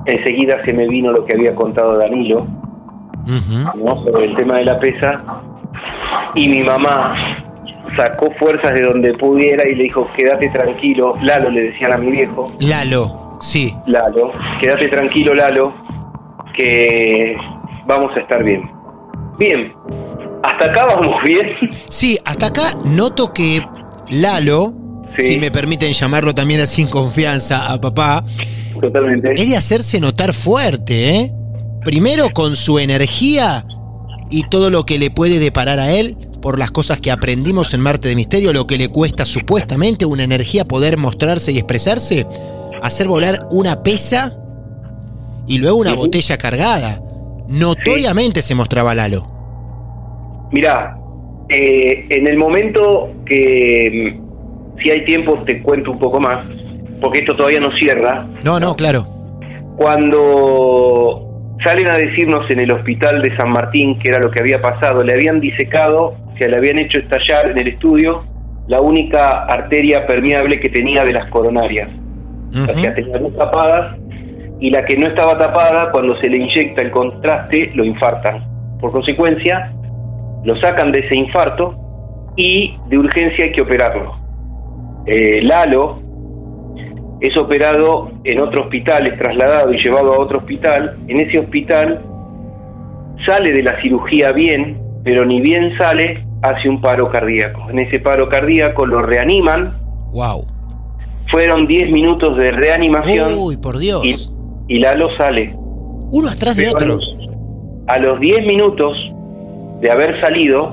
Enseguida 0.06 0.64
se 0.64 0.72
me 0.72 0.88
vino 0.88 1.12
lo 1.12 1.24
que 1.24 1.34
había 1.34 1.54
contado 1.54 1.96
Danilo. 1.96 2.46
¿no? 3.24 4.04
sobre 4.04 4.26
el 4.26 4.36
tema 4.36 4.58
de 4.58 4.64
la 4.64 4.80
pesa 4.80 5.22
y 6.34 6.48
mi 6.48 6.60
mamá 6.60 7.14
sacó 7.96 8.30
fuerzas 8.38 8.72
de 8.72 8.82
donde 8.82 9.14
pudiera 9.14 9.68
y 9.68 9.74
le 9.74 9.84
dijo 9.84 10.08
quédate 10.16 10.48
tranquilo 10.50 11.14
Lalo 11.22 11.50
le 11.50 11.70
decían 11.70 11.92
a 11.92 11.98
mi 11.98 12.10
viejo 12.10 12.46
Lalo, 12.60 13.36
sí. 13.40 13.74
Lalo 13.86 14.32
quédate 14.60 14.88
tranquilo 14.88 15.34
Lalo 15.34 15.72
que 16.56 17.36
vamos 17.86 18.10
a 18.16 18.20
estar 18.20 18.42
bien 18.42 18.68
bien 19.38 19.72
hasta 20.42 20.66
acá 20.66 20.86
vamos 20.86 21.22
bien 21.24 21.56
Sí, 21.88 22.18
hasta 22.24 22.46
acá 22.46 22.62
noto 22.84 23.32
que 23.32 23.60
Lalo, 24.10 24.72
Sí. 25.16 25.24
si 25.24 25.38
me 25.38 25.50
permiten 25.50 25.92
llamarlo 25.92 26.34
también 26.34 26.60
así 26.60 26.82
en 26.82 26.88
confianza 26.88 27.72
a 27.72 27.80
papá, 27.80 28.24
totalmente 28.80 29.34
es 29.34 29.48
de 29.48 29.56
hacerse 29.56 30.00
notar 30.00 30.32
fuerte, 30.32 31.16
¿eh? 31.16 31.32
Primero 31.84 32.30
con 32.30 32.56
su 32.56 32.78
energía 32.78 33.66
y 34.30 34.44
todo 34.44 34.70
lo 34.70 34.86
que 34.86 34.98
le 34.98 35.10
puede 35.10 35.38
deparar 35.38 35.78
a 35.78 35.92
él 35.92 36.16
por 36.40 36.58
las 36.58 36.70
cosas 36.70 37.00
que 37.00 37.10
aprendimos 37.10 37.74
en 37.74 37.80
Marte 37.80 38.08
de 38.08 38.16
Misterio, 38.16 38.52
lo 38.52 38.66
que 38.66 38.78
le 38.78 38.88
cuesta 38.88 39.24
supuestamente 39.24 40.04
una 40.04 40.24
energía 40.24 40.64
poder 40.64 40.98
mostrarse 40.98 41.52
y 41.52 41.58
expresarse, 41.58 42.26
hacer 42.82 43.08
volar 43.08 43.46
una 43.50 43.82
pesa 43.82 44.36
y 45.46 45.58
luego 45.58 45.76
una 45.76 45.94
botella 45.94 46.36
cargada. 46.38 47.00
Notoriamente 47.48 48.42
se 48.42 48.54
mostraba 48.54 48.94
Lalo. 48.94 49.28
Mirá, 50.52 50.98
eh, 51.48 52.06
en 52.10 52.26
el 52.26 52.36
momento 52.36 53.12
que 53.24 54.18
si 54.82 54.90
hay 54.90 55.04
tiempo 55.04 55.42
te 55.44 55.62
cuento 55.62 55.90
un 55.92 55.98
poco 55.98 56.20
más 56.20 56.46
porque 57.00 57.20
esto 57.20 57.34
todavía 57.36 57.60
no 57.60 57.70
cierra 57.78 58.26
No, 58.44 58.60
no, 58.60 58.74
claro. 58.74 59.04
cuando 59.76 61.28
salen 61.64 61.88
a 61.88 61.94
decirnos 61.96 62.48
en 62.50 62.60
el 62.60 62.72
hospital 62.72 63.22
de 63.22 63.36
San 63.36 63.50
Martín 63.50 63.98
que 63.98 64.08
era 64.10 64.18
lo 64.20 64.30
que 64.30 64.40
había 64.40 64.60
pasado, 64.60 65.02
le 65.02 65.12
habían 65.12 65.40
disecado, 65.40 66.14
o 66.32 66.36
sea, 66.38 66.48
le 66.48 66.56
habían 66.56 66.78
hecho 66.78 66.98
estallar 66.98 67.50
en 67.50 67.58
el 67.58 67.68
estudio 67.68 68.24
la 68.68 68.80
única 68.80 69.44
arteria 69.44 70.06
permeable 70.06 70.60
que 70.60 70.68
tenía 70.68 71.04
de 71.04 71.12
las 71.12 71.28
coronarias. 71.30 71.88
O 72.50 72.64
sea, 72.66 72.74
Ujú. 72.74 72.94
tenía 72.94 73.18
dos 73.18 73.36
tapadas 73.36 73.96
y 74.60 74.70
la 74.70 74.84
que 74.84 74.96
no 74.96 75.08
estaba 75.08 75.36
tapada, 75.38 75.90
cuando 75.90 76.16
se 76.20 76.28
le 76.30 76.36
inyecta 76.36 76.82
el 76.82 76.90
contraste, 76.92 77.72
lo 77.74 77.84
infartan. 77.84 78.44
Por 78.80 78.92
consecuencia, 78.92 79.72
lo 80.44 80.54
sacan 80.60 80.92
de 80.92 81.00
ese 81.00 81.18
infarto 81.18 81.74
y 82.36 82.76
de 82.88 82.98
urgencia 82.98 83.44
hay 83.46 83.52
que 83.52 83.62
operarlo. 83.62 84.14
Eh, 85.06 85.40
Lalo 85.42 86.00
es 87.20 87.36
operado 87.36 88.10
en 88.24 88.40
otro 88.40 88.64
hospital, 88.64 89.06
es 89.06 89.18
trasladado 89.18 89.72
y 89.72 89.82
llevado 89.82 90.12
a 90.14 90.18
otro 90.20 90.38
hospital. 90.38 90.96
En 91.08 91.20
ese 91.20 91.38
hospital 91.38 92.02
sale 93.26 93.52
de 93.52 93.62
la 93.62 93.80
cirugía 93.80 94.32
bien, 94.32 94.80
pero 95.04 95.24
ni 95.24 95.40
bien 95.40 95.76
sale, 95.78 96.24
hace 96.42 96.68
un 96.68 96.80
paro 96.80 97.10
cardíaco. 97.10 97.68
En 97.70 97.78
ese 97.78 98.00
paro 98.00 98.28
cardíaco 98.28 98.86
lo 98.86 99.00
reaniman, 99.02 99.78
Wow. 100.12 100.44
fueron 101.30 101.66
10 101.66 101.90
minutos 101.92 102.36
de 102.36 102.50
reanimación 102.50 103.34
Uy, 103.38 103.56
por 103.56 103.78
Dios. 103.78 104.04
y, 104.04 104.74
y 104.76 104.78
Lalo 104.80 105.08
sale. 105.16 105.54
Uno 106.10 106.28
atrás 106.28 106.56
de 106.56 106.64
Pero 106.64 106.74
a 106.76 106.78
otro. 106.78 106.88
los- 106.96 107.16
A 107.88 107.98
los 107.98 108.20
10 108.20 108.40
minutos 108.46 108.96
de 109.80 109.90
haber 109.90 110.20
salido, 110.20 110.72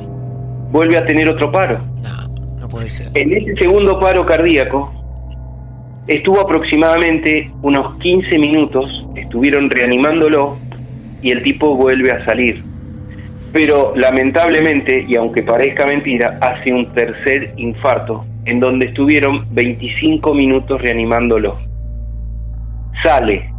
vuelve 0.72 0.98
a 0.98 1.06
tener 1.06 1.28
otro 1.30 1.52
paro. 1.52 1.80
No, 2.04 2.29
no 2.70 2.76
puede 2.78 2.90
ser. 2.90 3.08
En 3.16 3.34
ese 3.36 3.56
segundo 3.62 4.00
paro 4.00 4.26
cardíaco, 4.26 4.92
estuvo 6.08 6.40
aproximadamente 6.42 7.52
unos 7.62 7.98
15 8.00 8.38
minutos, 8.38 8.86
estuvieron 9.16 9.70
reanimándolo 9.70 10.58
y 11.22 11.32
el 11.32 11.44
tipo 11.44 11.76
vuelve 11.76 12.12
a 12.12 12.24
salir. 12.26 12.64
Pero 13.52 13.94
lamentablemente, 13.96 15.06
y 15.08 15.16
aunque 15.16 15.42
parezca 15.42 15.86
mentira, 15.86 16.38
hace 16.42 16.72
un 16.72 16.94
tercer 16.94 17.54
infarto, 17.58 18.26
en 18.46 18.60
donde 18.60 18.88
estuvieron 18.88 19.48
25 19.54 20.34
minutos 20.34 20.82
reanimándolo. 20.82 21.58
Sale. 23.04 23.50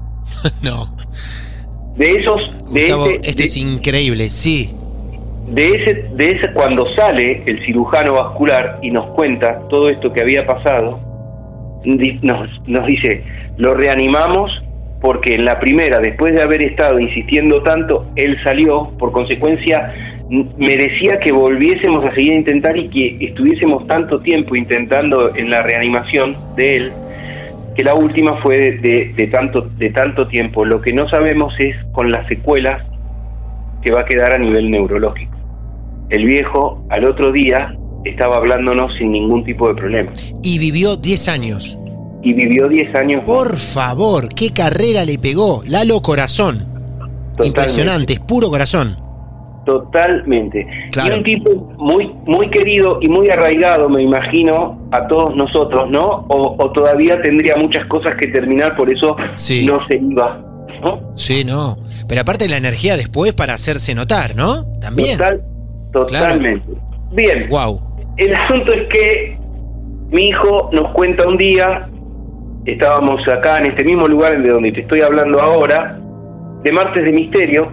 No. 0.63 0.97
De 1.97 2.13
esos, 2.13 2.41
de 2.73 2.83
Gustavo, 2.83 3.07
ese, 3.07 3.15
esto 3.25 3.39
de- 3.39 3.45
es 3.45 3.57
increíble, 3.57 4.31
sí. 4.31 4.71
De 5.51 5.69
ese, 5.71 6.05
de 6.15 6.31
ese 6.31 6.53
cuando 6.53 6.87
sale 6.95 7.43
el 7.47 7.65
cirujano 7.65 8.15
vascular 8.15 8.79
y 8.83 8.91
nos 8.91 9.07
cuenta 9.15 9.63
todo 9.69 9.89
esto 9.89 10.13
que 10.13 10.21
había 10.21 10.47
pasado, 10.47 11.01
nos, 12.23 12.87
dice, 12.87 13.25
lo 13.57 13.75
reanimamos 13.75 14.51
porque 15.01 15.35
en 15.35 15.45
la 15.45 15.59
primera, 15.59 15.99
después 15.99 16.35
de 16.35 16.43
haber 16.43 16.63
estado 16.63 17.01
insistiendo 17.01 17.63
tanto, 17.63 18.07
él 18.17 18.37
salió, 18.45 18.91
por 18.99 19.13
consecuencia 19.13 19.93
merecía 20.59 21.19
que 21.19 21.33
volviésemos 21.33 22.05
a 22.05 22.15
seguir 22.15 22.35
a 22.35 22.37
intentar 22.37 22.77
y 22.77 22.89
que 22.89 23.27
estuviésemos 23.27 23.85
tanto 23.89 24.21
tiempo 24.21 24.55
intentando 24.55 25.35
en 25.35 25.51
la 25.51 25.63
reanimación 25.63 26.37
de 26.55 26.77
él, 26.77 26.93
que 27.75 27.83
la 27.83 27.95
última 27.95 28.41
fue 28.43 28.79
de 28.79 29.29
tanto, 29.33 29.63
de 29.63 29.91
tanto 29.91 30.29
tiempo. 30.29 30.65
Lo 30.65 30.81
que 30.81 30.93
no 30.93 31.09
sabemos 31.09 31.53
es 31.59 31.75
con 31.93 32.13
las 32.13 32.29
secuelas 32.29 32.85
que 33.83 33.91
va 33.91 34.03
a 34.03 34.05
quedar 34.05 34.35
a 34.35 34.39
nivel 34.39 34.71
neurológico. 34.71 35.40
El 36.11 36.25
viejo 36.25 36.83
al 36.91 37.05
otro 37.05 37.31
día 37.33 37.75
estaba 38.05 38.37
hablándonos 38.37 38.93
sin 38.99 39.13
ningún 39.13 39.45
tipo 39.45 39.69
de 39.69 39.75
problema 39.75 40.13
Y 40.43 40.59
vivió 40.59 40.97
10 40.97 41.29
años. 41.29 41.79
y 42.23 42.33
vivió 42.35 42.69
10 42.69 42.95
años. 42.95 43.23
Por 43.25 43.57
favor, 43.57 44.29
qué 44.29 44.51
carrera 44.53 45.05
le 45.05 45.19
pegó. 45.19 45.63
Lalo 45.67 46.01
Corazón. 46.03 46.59
Totalmente. 47.37 47.47
Impresionante, 47.47 48.13
es 48.15 48.21
puro 48.21 48.51
corazón. 48.51 48.97
Totalmente. 49.65 50.67
Claro. 50.91 51.15
Y 51.15 51.19
un 51.19 51.25
tipo 51.25 51.73
muy 51.79 52.11
muy 52.27 52.51
querido 52.51 52.99
y 53.01 53.09
muy 53.09 53.29
arraigado, 53.31 53.89
me 53.89 54.03
imagino, 54.03 54.89
a 54.91 55.07
todos 55.07 55.37
nosotros, 55.37 55.89
¿no? 55.91 56.27
O, 56.29 56.57
o 56.59 56.73
todavía 56.73 57.21
tendría 57.23 57.57
muchas 57.57 57.87
cosas 57.87 58.13
que 58.19 58.29
terminar, 58.29 58.77
por 58.77 58.93
eso 58.93 59.17
Sí. 59.37 59.67
no 59.67 59.79
se 59.87 59.97
iba, 59.99 60.41
¿no? 60.83 61.13
Sí, 61.15 61.45
no. 61.45 61.77
Pero 62.09 62.23
aparte 62.23 62.49
la 62.49 62.57
energía 62.57 62.97
después 62.97 63.33
para 63.33 63.55
hacerse 63.55 63.95
notar, 63.95 64.35
¿no? 64.35 64.65
También. 64.81 65.17
Total, 65.19 65.41
totalmente. 65.93 66.63
Bien, 67.13 67.49
Wow. 67.51 67.81
el 68.17 68.35
asunto 68.35 68.73
es 68.73 68.89
que 68.89 69.39
mi 70.11 70.29
hijo 70.29 70.71
nos 70.73 70.91
cuenta 70.93 71.27
un 71.29 71.37
día, 71.37 71.89
estábamos 72.65 73.21
acá 73.29 73.57
en 73.59 73.67
este 73.67 73.85
mismo 73.85 74.07
lugar 74.07 74.41
de 74.43 74.49
donde 74.51 74.73
te 74.73 74.81
estoy 74.83 75.01
hablando 75.01 75.41
ahora, 75.41 75.99
de 76.63 76.73
Martes 76.73 77.05
de 77.05 77.13
Misterio, 77.13 77.69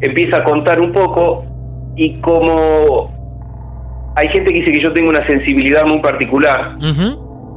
empieza 0.00 0.38
a 0.40 0.44
contar 0.44 0.80
un 0.80 0.92
poco 0.92 1.44
y 1.96 2.14
como 2.20 3.10
hay 4.16 4.28
gente 4.28 4.52
que 4.52 4.60
dice 4.60 4.72
que 4.72 4.82
yo 4.82 4.92
tengo 4.92 5.08
una 5.10 5.26
sensibilidad 5.26 5.84
muy 5.86 6.00
particular, 6.00 6.76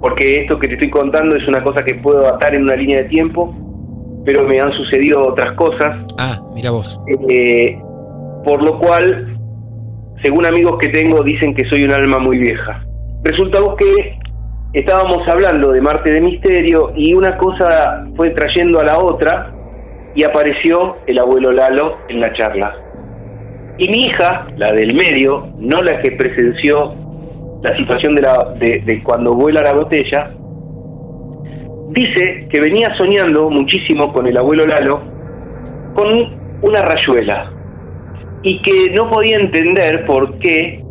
porque 0.01 0.41
esto 0.41 0.57
que 0.59 0.67
te 0.67 0.73
estoy 0.75 0.89
contando 0.89 1.35
es 1.35 1.47
una 1.47 1.63
cosa 1.63 1.83
que 1.83 1.95
puedo 1.95 2.27
atar 2.27 2.55
en 2.55 2.63
una 2.63 2.75
línea 2.75 2.97
de 3.03 3.09
tiempo, 3.09 3.53
pero 4.25 4.47
me 4.47 4.59
han 4.59 4.71
sucedido 4.73 5.27
otras 5.29 5.53
cosas, 5.55 5.97
Ah, 6.17 6.39
mira 6.53 6.71
vos. 6.71 6.99
eh, 7.29 7.77
por 8.45 8.63
lo 8.63 8.79
cual, 8.79 9.32
según 10.23 10.45
amigos 10.45 10.77
que 10.79 10.87
tengo, 10.87 11.21
dicen 11.21 11.53
que 11.53 11.67
soy 11.69 11.83
un 11.83 11.93
alma 11.93 12.17
muy 12.17 12.37
vieja. 12.37 12.81
Resulta 13.23 13.59
que 13.77 14.17
estábamos 14.73 15.27
hablando 15.27 15.71
de 15.71 15.81
Marte 15.81 16.11
de 16.11 16.21
Misterio 16.21 16.93
y 16.95 17.13
una 17.13 17.37
cosa 17.37 18.05
fue 18.15 18.29
trayendo 18.31 18.79
a 18.79 18.85
la 18.85 18.99
otra 18.99 19.53
y 20.15 20.23
apareció 20.23 20.97
el 21.07 21.19
abuelo 21.19 21.51
Lalo 21.51 21.97
en 22.07 22.21
la 22.21 22.33
charla. 22.33 22.73
Y 23.77 23.89
mi 23.89 24.03
hija, 24.03 24.47
la 24.55 24.71
del 24.71 24.93
medio, 24.93 25.47
no 25.57 25.81
la 25.81 25.99
que 26.01 26.11
presenció 26.11 26.93
la 27.61 27.75
situación 27.77 28.15
de, 28.15 28.21
la, 28.21 28.53
de, 28.59 28.81
de 28.85 29.03
cuando 29.03 29.33
vuela 29.33 29.61
la 29.61 29.73
botella, 29.73 30.31
dice 31.89 32.47
que 32.49 32.59
venía 32.61 32.95
soñando 32.97 33.49
muchísimo 33.49 34.13
con 34.13 34.27
el 34.27 34.37
abuelo 34.37 34.65
Lalo 34.65 35.01
con 35.95 36.09
una 36.61 36.81
rayuela 36.81 37.52
y 38.43 38.61
que 38.61 38.91
no 38.93 39.09
podía 39.09 39.37
entender 39.37 40.05
por 40.05 40.37
qué 40.39 40.83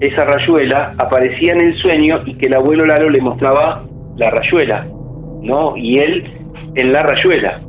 esa 0.00 0.24
rayuela 0.24 0.94
aparecía 0.98 1.52
en 1.52 1.60
el 1.60 1.76
sueño 1.80 2.22
y 2.26 2.34
que 2.36 2.46
el 2.46 2.54
abuelo 2.54 2.84
Lalo 2.84 3.08
le 3.10 3.20
mostraba 3.20 3.84
la 4.16 4.30
rayuela, 4.30 4.86
¿no? 5.42 5.76
Y 5.76 5.98
él 5.98 6.24
en 6.74 6.92
la 6.92 7.02
rayuela. 7.02 7.60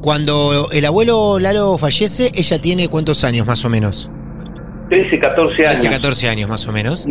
Cuando 0.00 0.68
el 0.72 0.84
abuelo 0.84 1.38
Lalo 1.38 1.76
fallece, 1.78 2.30
ella 2.34 2.58
tiene 2.58 2.88
cuántos 2.88 3.24
años 3.24 3.46
más 3.46 3.64
o 3.64 3.70
menos? 3.70 4.10
13, 4.90 5.18
14 5.18 5.66
años. 5.66 5.80
13, 5.80 5.88
14 5.96 6.28
años 6.28 6.48
más 6.48 6.66
o 6.68 6.72
menos. 6.72 7.06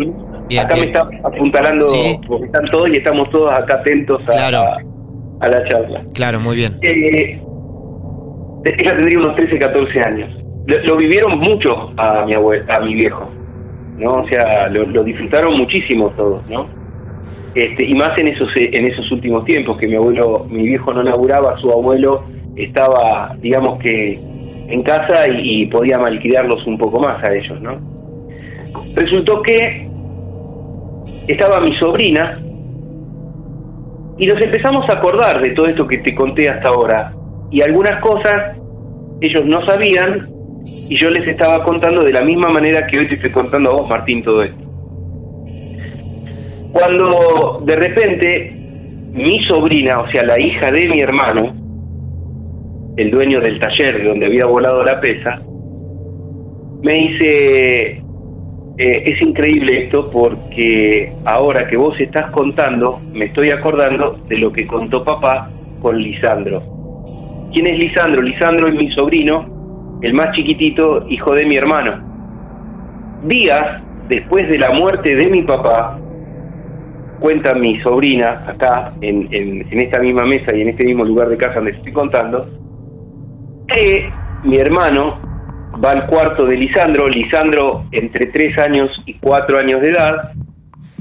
Bien, 0.48 0.66
acá 0.66 0.76
bien. 0.76 0.86
me 0.86 0.92
está 0.94 1.08
apuntalando, 1.24 1.86
Sí. 1.86 2.20
porque 2.28 2.46
están 2.46 2.66
todos 2.72 2.90
y 2.90 2.98
estamos 2.98 3.30
todos 3.32 3.52
acá 3.52 3.76
atentos 3.76 4.22
a, 4.28 4.32
Claro. 4.32 4.58
a, 4.60 4.78
a 5.42 5.48
la 5.48 5.68
charla. 5.70 6.04
Claro, 6.14 6.40
muy 6.40 6.56
bien. 6.56 6.78
Eh, 6.82 7.42
ella 8.66 8.96
tendría 8.98 9.18
unos 9.20 9.36
13, 9.36 9.58
14 9.58 10.00
años. 10.02 10.43
Lo, 10.66 10.96
vivieron 10.98 11.40
mucho 11.40 11.94
a 11.98 12.26
mi 12.26 12.34
abue- 12.34 12.64
a 12.68 12.80
mi 12.80 12.96
viejo, 12.96 13.34
¿no? 13.98 14.12
O 14.22 14.28
sea, 14.28 14.70
lo, 14.70 15.04
disfrutaron 15.04 15.56
muchísimo 15.56 16.12
todos, 16.12 16.48
¿no? 16.48 16.70
Este, 17.54 17.86
y 17.86 17.94
más 17.94 18.18
en 18.18 18.30
esos 18.30 18.50
en 18.56 18.86
esos 18.86 19.12
últimos 19.12 19.46
tiempos 19.46 19.78
que 19.78 19.88
mi 19.88 19.96
abuelo, 19.96 20.48
mi 20.50 20.66
viejo 20.66 20.94
no 20.94 21.04
laburaba, 21.04 21.58
su 21.60 21.70
abuelo 21.72 22.26
estaba, 22.56 23.36
digamos 23.42 23.80
que 23.80 24.24
en 24.68 24.82
casa 24.84 25.28
y, 25.28 25.64
y 25.64 25.66
podía 25.68 26.00
malcriarlos 26.00 26.66
un 26.66 26.78
poco 26.78 27.00
más 27.00 27.22
a 27.24 27.34
ellos, 27.36 27.62
¿no? 27.62 27.82
Resultó 28.96 29.42
que 29.42 29.92
estaba 31.28 31.60
mi 31.60 31.76
sobrina 31.76 32.40
y 34.18 34.28
nos 34.28 34.42
empezamos 34.42 34.90
a 34.90 34.94
acordar 34.94 35.42
de 35.42 35.52
todo 35.52 35.68
esto 35.68 35.88
que 35.88 36.00
te 36.00 36.16
conté 36.16 36.50
hasta 36.50 36.70
ahora. 36.70 37.14
Y 37.50 37.62
algunas 37.62 38.00
cosas 38.02 38.58
ellos 39.20 39.44
no 39.46 39.66
sabían 39.66 40.33
y 40.66 40.98
yo 40.98 41.10
les 41.10 41.28
estaba 41.28 41.64
contando 41.64 42.04
de 42.04 42.12
la 42.12 42.22
misma 42.22 42.50
manera 42.50 42.86
que 42.88 43.00
hoy 43.00 43.08
te 43.08 43.16
estoy 43.16 43.32
contando 43.32 43.70
a 43.70 43.74
vos, 43.74 43.90
Martín, 43.90 44.24
todo 44.24 44.44
esto. 44.44 44.64
Cuando 46.72 47.62
de 47.66 47.76
repente 47.76 48.52
mi 49.14 49.44
sobrina, 49.46 50.00
o 50.00 50.12
sea, 50.12 50.24
la 50.24 50.40
hija 50.40 50.72
de 50.72 50.88
mi 50.88 51.00
hermano, 51.00 51.54
el 52.98 53.12
dueño 53.12 53.40
del 53.40 53.60
taller 53.60 54.00
de 54.00 54.08
donde 54.08 54.26
había 54.26 54.46
volado 54.46 54.84
la 54.84 55.00
pesa, 55.00 55.40
me 56.82 56.94
dice, 56.94 58.04
eh, 58.78 59.04
es 59.06 59.22
increíble 59.22 59.86
esto 59.86 60.10
porque 60.12 61.14
ahora 61.26 61.68
que 61.68 61.78
vos 61.78 62.00
estás 62.00 62.32
contando, 62.32 63.00
me 63.14 63.26
estoy 63.26 63.52
acordando 63.52 64.20
de 64.28 64.38
lo 64.38 64.52
que 64.52 64.66
contó 64.66 65.04
papá 65.04 65.48
con 65.80 65.98
Lisandro. 65.98 67.50
¿Quién 67.54 67.68
es 67.68 67.78
Lisandro? 67.78 68.22
Lisandro 68.22 68.68
es 68.68 68.74
mi 68.74 68.92
sobrino, 68.94 69.53
el 70.04 70.14
más 70.14 70.32
chiquitito, 70.36 71.06
hijo 71.10 71.34
de 71.34 71.46
mi 71.46 71.56
hermano. 71.56 72.02
Días 73.24 73.82
después 74.10 74.48
de 74.50 74.58
la 74.60 74.70
muerte 74.72 75.16
de 75.16 75.28
mi 75.28 75.44
papá, 75.44 75.98
cuenta 77.20 77.54
mi 77.54 77.80
sobrina 77.82 78.44
acá, 78.48 78.94
en, 79.02 79.30
en- 79.32 79.80
esta 79.80 80.02
misma 80.02 80.24
mesa 80.24 80.56
y 80.56 80.62
en 80.62 80.70
este 80.70 80.86
mismo 80.86 81.06
lugar 81.06 81.30
de 81.30 81.38
casa 81.38 81.56
donde 81.56 81.72
estoy 81.72 81.94
contando, 81.94 82.48
que 83.68 84.12
mi 84.44 84.58
hermano 84.58 85.20
va 85.84 85.92
al 85.92 86.06
cuarto 86.08 86.46
de 86.46 86.58
Lisandro, 86.58 87.08
Lisandro 87.08 87.86
entre 87.92 88.28
tres 88.28 88.58
años 88.60 88.90
y 89.06 89.14
cuatro 89.16 89.58
años 89.58 89.82
de 89.82 89.90
edad, 89.90 90.34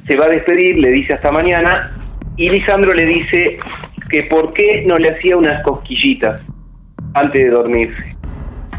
se 0.06 0.16
va 0.16 0.26
a 0.26 0.28
despedir, 0.28 0.80
le 0.80 0.90
dice 0.90 1.14
hasta 1.14 1.32
mañana, 1.32 1.96
y 2.36 2.48
Lisandro 2.48 2.92
le 2.92 3.04
dice 3.04 3.58
que 4.10 4.22
por 4.24 4.52
qué 4.52 4.84
no 4.86 4.96
le 4.96 5.10
hacía 5.10 5.36
unas 5.36 5.62
cosquillitas 5.64 6.40
antes 7.14 7.44
de 7.44 7.50
dormirse. 7.50 8.11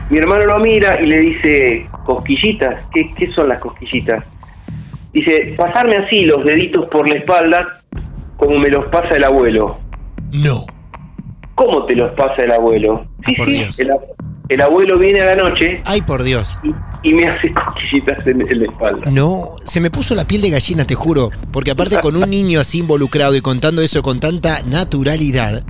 Mi 0.10 0.18
hermano 0.18 0.46
lo 0.46 0.60
mira 0.60 1.00
y 1.02 1.08
le 1.08 1.18
dice, 1.20 1.88
¿cosquillitas? 2.06 2.86
¿Qué, 2.94 3.14
qué 3.18 3.32
son 3.34 3.48
las 3.50 3.60
cosquillitas? 3.60 4.24
Dice, 5.14 5.56
pasarme 5.58 5.96
así 5.96 6.22
los 6.26 6.44
deditos 6.44 6.88
por 6.92 7.08
la 7.08 7.16
espalda 7.20 7.82
como 8.38 8.58
me 8.58 8.70
los 8.70 8.86
pasa 8.88 9.16
el 9.16 9.24
abuelo. 9.24 9.78
No. 10.32 10.66
¿Cómo 11.56 11.86
te 11.86 11.96
los 11.96 12.12
pasa 12.16 12.44
el 12.44 12.52
abuelo? 12.52 13.06
Ah, 13.26 13.32
por 13.38 13.48
Dios. 13.50 13.80
El, 13.80 13.90
ab- 13.90 14.02
el 14.50 14.62
abuelo 14.62 14.98
viene 14.98 15.22
a 15.22 15.26
la 15.26 15.36
noche 15.36 15.82
Ay, 15.86 16.02
por 16.02 16.24
Dios. 16.24 16.60
y, 16.64 17.10
y 17.10 17.14
me 17.14 17.26
hace 17.26 17.54
cosquillitas 17.54 18.26
en, 18.28 18.42
en 18.42 18.60
la 18.60 18.66
espalda. 18.66 19.12
No, 19.12 19.52
se 19.64 19.80
me 19.80 19.90
puso 19.92 20.16
la 20.16 20.26
piel 20.26 20.42
de 20.42 20.50
gallina, 20.50 20.86
te 20.86 20.96
juro. 20.96 21.30
Porque 21.52 21.72
aparte 21.72 22.00
con 22.02 22.16
un 22.18 22.30
niño 22.30 22.60
así 22.60 22.80
involucrado 22.80 23.36
y 23.36 23.42
contando 23.42 23.82
eso 23.82 24.02
con 24.04 24.20
tanta 24.20 24.62
naturalidad, 24.64 25.64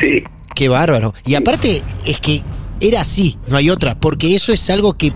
Sí, 0.00 0.22
qué 0.54 0.68
bárbaro. 0.70 1.12
Y 1.26 1.34
aparte 1.34 1.82
es 2.06 2.20
que 2.20 2.40
era 2.80 3.00
así, 3.02 3.38
no 3.48 3.56
hay 3.56 3.70
otra. 3.70 3.94
Porque 3.98 4.34
eso 4.34 4.52
es 4.52 4.68
algo 4.70 4.94
que 4.94 5.12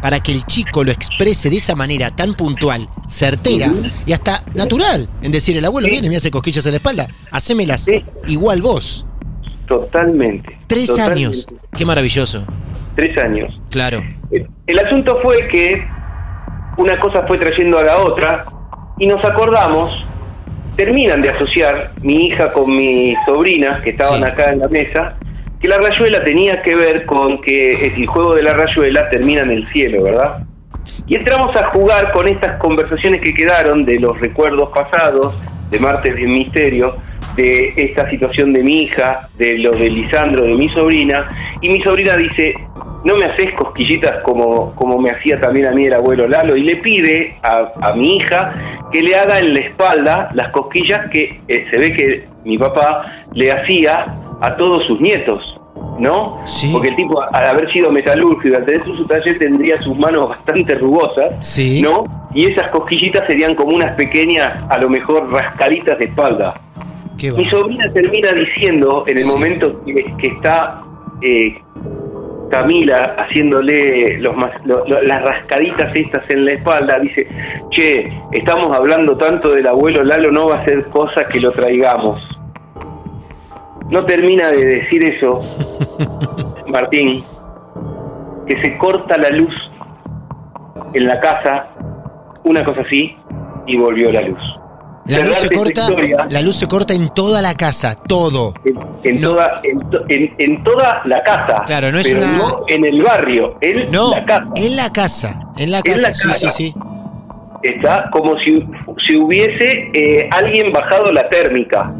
para 0.00 0.18
que 0.20 0.32
el 0.32 0.42
chico 0.46 0.82
lo 0.82 0.90
exprese 0.90 1.48
de 1.48 1.56
esa 1.56 1.76
manera 1.76 2.10
tan 2.10 2.34
puntual, 2.34 2.88
certera 3.08 3.70
y 4.04 4.12
hasta 4.12 4.42
natural. 4.54 5.08
En 5.22 5.30
decir, 5.30 5.56
el 5.56 5.64
abuelo 5.64 5.86
Sí. 5.86 5.92
viene 5.92 6.06
y 6.08 6.10
me 6.10 6.16
hace 6.16 6.30
cosquillas 6.30 6.66
en 6.66 6.72
la 6.72 6.76
espalda, 6.78 7.06
hacémelas 7.30 7.84
Sí. 7.84 8.02
igual 8.26 8.62
vos. 8.62 9.06
totalmente. 9.68 10.58
Tres 10.66 10.88
totalmente. 10.88 11.24
años. 11.24 11.46
Qué 11.76 11.84
maravilloso. 11.86 12.44
Tres 12.96 13.16
años. 13.16 13.58
Claro. 13.70 14.02
El, 14.30 14.46
el 14.66 14.78
asunto 14.80 15.18
fue 15.22 15.48
que 15.50 15.82
una 16.76 16.98
cosa 17.00 17.24
fue 17.26 17.38
trayendo 17.38 17.78
a 17.78 17.84
la 17.84 17.98
otra 17.98 18.44
y 18.98 19.06
nos 19.06 19.24
acordamos, 19.24 20.04
terminan 20.76 21.20
de 21.20 21.30
asociar 21.30 21.92
mi 22.02 22.26
hija 22.26 22.52
con 22.52 22.76
mi 22.76 23.14
sobrina, 23.24 23.80
que 23.82 23.90
estaban 23.90 24.20
Sí. 24.22 24.28
acá 24.28 24.52
en 24.52 24.58
la 24.58 24.68
mesa, 24.68 25.16
que 25.62 25.68
la 25.68 25.78
rayuela 25.78 26.24
tenía 26.24 26.60
que 26.60 26.74
ver 26.74 27.06
con 27.06 27.40
que 27.40 27.86
el 27.86 28.06
juego 28.06 28.34
de 28.34 28.42
la 28.42 28.52
rayuela 28.52 29.08
termina 29.10 29.42
en 29.42 29.52
el 29.52 29.68
cielo, 29.68 30.02
¿verdad? 30.02 30.38
Y 31.06 31.16
entramos 31.16 31.54
a 31.54 31.68
jugar 31.68 32.10
con 32.10 32.26
estas 32.26 32.58
conversaciones 32.58 33.20
que 33.20 33.32
quedaron 33.32 33.84
de 33.84 34.00
los 34.00 34.18
recuerdos 34.18 34.70
pasados, 34.70 35.40
de 35.70 35.78
Martes 35.78 36.16
de 36.16 36.26
Misterio, 36.26 36.96
de 37.36 37.72
esta 37.76 38.10
situación 38.10 38.52
de 38.52 38.64
mi 38.64 38.82
hija, 38.82 39.28
de 39.38 39.58
lo 39.58 39.70
de 39.70 39.88
Lisandro, 39.88 40.44
de 40.44 40.54
mi 40.54 40.68
sobrina, 40.70 41.58
y 41.60 41.68
mi 41.68 41.80
sobrina 41.82 42.16
dice, 42.16 42.54
no 43.04 43.16
me 43.16 43.26
haces 43.26 43.54
cosquillitas 43.54 44.20
como, 44.24 44.74
como 44.74 44.98
me 44.98 45.10
hacía 45.10 45.40
también 45.40 45.66
a 45.66 45.70
mí 45.70 45.86
el 45.86 45.94
abuelo 45.94 46.26
Lalo, 46.26 46.56
y 46.56 46.62
le 46.62 46.76
pide 46.78 47.36
a, 47.42 47.72
a 47.80 47.94
mi 47.94 48.16
hija 48.16 48.80
que 48.92 49.00
le 49.00 49.14
haga 49.14 49.38
en 49.38 49.54
la 49.54 49.60
espalda 49.60 50.30
las 50.34 50.50
cosquillas 50.50 51.08
que 51.10 51.40
eh, 51.46 51.66
se 51.70 51.78
ve 51.78 51.94
que 51.94 52.24
mi 52.44 52.58
papá 52.58 53.24
le 53.32 53.52
hacía 53.52 54.06
a 54.42 54.56
todos 54.56 54.84
sus 54.86 55.00
nietos. 55.00 55.51
¿No? 55.98 56.40
Sí. 56.44 56.70
Porque 56.72 56.88
el 56.88 56.96
tipo, 56.96 57.20
al 57.20 57.46
haber 57.46 57.70
sido 57.72 57.90
metalúrgico 57.92 58.56
al 58.56 58.64
tener 58.64 58.84
su, 58.84 59.06
taller, 59.06 59.38
tendría 59.38 59.80
sus 59.82 59.96
manos 59.98 60.28
bastante 60.30 60.74
rugosas, 60.76 61.46
Sí. 61.46 61.80
¿no? 61.82 62.04
Y 62.34 62.50
esas 62.50 62.70
cosquillitas 62.70 63.24
serían 63.26 63.54
como 63.54 63.76
unas 63.76 63.92
pequeñas, 63.96 64.48
a 64.68 64.78
lo 64.78 64.88
mejor, 64.88 65.30
rascaditas 65.30 65.98
de 65.98 66.06
espalda. 66.06 66.60
Mi 67.22 67.44
sobrina 67.44 67.92
termina 67.92 68.32
diciendo, 68.32 69.04
en 69.06 69.16
el 69.18 69.22
Sí. 69.22 69.30
momento 69.30 69.84
que, 69.84 69.94
que 70.18 70.26
está 70.28 70.82
eh, 71.20 71.56
Camila 72.50 73.14
haciéndole 73.18 74.18
los 74.18 74.34
las 74.64 75.22
rascaditas 75.22 75.90
estas 75.94 76.28
en 76.30 76.44
la 76.44 76.52
espalda, 76.52 76.98
dice, 76.98 77.26
che, 77.70 78.12
estamos 78.32 78.76
hablando 78.76 79.16
tanto 79.16 79.52
del 79.54 79.66
abuelo 79.68 80.02
Lalo, 80.04 80.30
no 80.30 80.48
va 80.48 80.58
a 80.60 80.64
ser 80.64 80.84
cosa 80.86 81.24
que 81.32 81.40
lo 81.40 81.52
traigamos. 81.52 82.20
No 83.92 84.06
termina 84.06 84.48
de 84.50 84.64
decir 84.64 85.04
eso, 85.04 85.38
Martín, 86.66 87.22
que 88.46 88.60
se 88.62 88.78
corta 88.78 89.18
la 89.18 89.28
luz 89.30 89.54
en 90.94 91.06
la 91.06 91.20
casa, 91.20 91.66
una 92.44 92.64
cosa 92.64 92.80
así, 92.80 93.14
y 93.66 93.76
volvió 93.76 94.10
la 94.10 94.22
luz. 94.22 94.38
La 95.04 95.18
luz 95.18 95.34
se 95.36 95.50
corta, 95.50 95.82
historia- 95.88 96.26
la 96.30 96.40
luz 96.42 96.56
se 96.56 96.68
corta 96.68 96.94
en 96.94 97.08
toda 97.10 97.42
la 97.42 97.54
casa, 97.54 97.94
todo. 98.08 98.54
en, 98.64 98.78
en 99.04 99.20
No. 99.20 99.28
toda 99.30 99.60
en, 99.64 99.90
to- 99.90 100.04
en- 100.08 100.34
en 100.38 100.64
toda 100.64 101.02
la 101.04 101.22
casa. 101.24 101.62
Claro, 101.66 101.92
no 101.92 101.98
es 101.98 102.06
pero 102.08 102.20
una- 102.26 102.38
no 102.38 102.62
en 102.68 102.84
el 102.86 103.02
barrio, 103.02 103.56
en 103.60 103.90
No, 103.92 104.10
la 104.12 104.24
casa. 104.24 104.46
en 104.56 104.76
la 104.76 104.90
casa, 104.92 105.40
en 105.58 105.70
la 105.70 105.78
En 105.78 105.82
casa, 105.82 106.08
la 106.08 106.14
sí, 106.14 106.28
casa. 106.28 106.50
sí, 106.50 106.72
sí. 106.72 106.74
Está 107.64 108.08
como 108.10 108.38
si, 108.38 108.64
si 109.06 109.16
hubiese 109.16 109.90
eh, 109.92 110.28
alguien 110.32 110.72
bajado 110.72 111.12
la 111.12 111.28
térmica, 111.28 111.92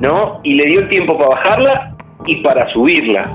¿no? 0.00 0.40
Y 0.42 0.54
le 0.54 0.64
dio 0.64 0.80
el 0.80 0.88
tiempo 0.88 1.16
para 1.18 1.30
bajarla 1.30 1.96
y 2.26 2.36
para 2.36 2.68
subirla. 2.72 3.30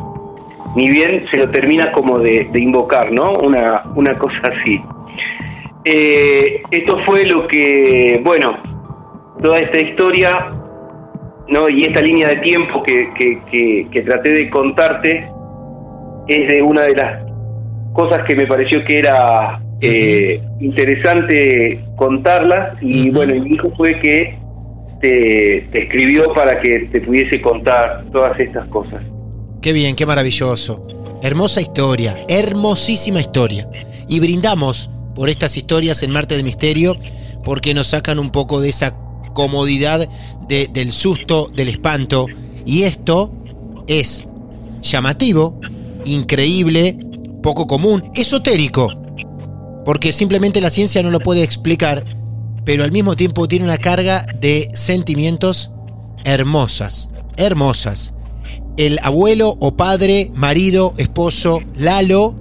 Ni 0.75 0.89
bien 0.89 1.25
se 1.31 1.37
lo 1.37 1.49
termina 1.49 1.91
como 1.91 2.19
de, 2.19 2.45
de 2.51 2.59
invocar, 2.59 3.11
¿no? 3.11 3.31
Una, 3.33 3.83
una 3.95 4.17
cosa 4.17 4.37
así. 4.43 4.79
Eh, 5.83 6.61
esto 6.71 6.97
fue 7.05 7.25
lo 7.25 7.47
que, 7.47 8.21
bueno, 8.23 8.49
toda 9.41 9.57
esta 9.59 9.79
historia, 9.79 10.53
¿no? 11.49 11.67
Y 11.69 11.83
esta 11.85 12.01
línea 12.01 12.29
de 12.29 12.37
tiempo 12.37 12.83
que, 12.83 13.09
que, 13.17 13.39
que- 13.51 13.87
que 13.91 14.01
traté 14.01 14.29
de 14.31 14.49
contarte 14.49 15.27
es 16.27 16.47
de 16.47 16.61
una 16.61 16.81
de 16.83 16.95
las 16.95 17.23
cosas 17.93 18.23
que 18.27 18.35
me 18.35 18.45
pareció 18.47 18.85
que 18.85 18.99
era 18.99 19.59
eh, 19.81 20.39
interesante 20.61 21.83
contarlas 21.97 22.77
y 22.81 23.09
bueno, 23.09 23.33
mi 23.43 23.55
hijo 23.55 23.71
fue 23.75 23.99
que 23.99 24.37
te, 25.01 25.57
escribió 25.83 26.33
para 26.33 26.61
que 26.61 26.89
te 26.91 27.01
pudiese 27.01 27.41
contar 27.41 28.05
todas 28.11 28.39
estas 28.39 28.67
cosas. 28.69 29.01
Qué 29.61 29.73
bien, 29.73 29.95
qué 29.95 30.05
maravilloso. 30.05 30.87
Hermosa 31.21 31.61
historia, 31.61 32.15
hermosísima 32.27 33.19
historia. 33.19 33.69
Y 34.07 34.19
brindamos 34.19 34.89
por 35.15 35.29
estas 35.29 35.57
historias 35.57 36.01
en 36.03 36.11
Marte 36.11 36.35
de 36.37 36.43
Misterio 36.43 36.95
porque 37.43 37.73
nos 37.73 37.87
sacan 37.87 38.19
un 38.19 38.31
poco 38.31 38.59
de 38.61 38.69
esa 38.69 38.97
comodidad 39.33 40.07
de- 40.47 40.67
del 40.71 40.91
susto, 40.91 41.47
del 41.55 41.69
espanto. 41.69 42.25
Y 42.65 42.83
esto 42.83 43.31
es 43.87 44.27
llamativo, 44.81 45.59
increíble, 46.05 46.97
poco 47.43 47.67
común, 47.67 48.03
esotérico. 48.15 48.89
Porque 49.85 50.11
simplemente 50.11 50.61
la 50.61 50.69
ciencia 50.69 51.01
no 51.03 51.09
lo 51.11 51.19
puede 51.19 51.43
explicar, 51.43 52.05
pero 52.65 52.83
al 52.83 52.91
mismo 52.91 53.15
tiempo 53.15 53.47
tiene 53.47 53.65
una 53.65 53.77
carga 53.77 54.25
de 54.39 54.67
sentimientos 54.73 55.71
hermosas, 56.25 57.11
hermosas 57.37 58.13
el 58.77 58.99
abuelo 59.03 59.57
o 59.59 59.75
padre, 59.75 60.31
marido, 60.33 60.93
esposo, 60.97 61.59
Lalo, 61.75 62.35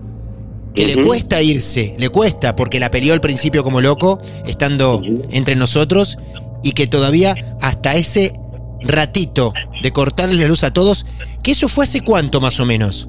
que 0.74 0.87
le 0.87 1.04
cuesta 1.04 1.42
irse, 1.42 1.94
le 1.98 2.09
cuesta, 2.09 2.54
porque 2.54 2.78
la 2.78 2.90
peleó 2.90 3.12
al 3.12 3.20
principio 3.20 3.64
como 3.64 3.80
loco, 3.80 4.20
estando 4.46 5.02
entre 5.30 5.56
nosotros, 5.56 6.16
y 6.62 6.72
que 6.72 6.87
todavía 6.87 7.35
hasta 7.61 7.96
ese 7.96 8.33
ratito 8.80 9.52
de 9.83 9.92
cortarle 9.92 10.40
la 10.40 10.48
luz 10.48 10.62
a 10.62 10.72
todos, 10.72 11.04
que 11.42 11.50
eso 11.50 11.68
fue 11.68 11.85
hace 11.85 12.02
cuánto 12.02 12.40
más 12.40 12.61
o 12.61 12.64
menos. 12.64 13.09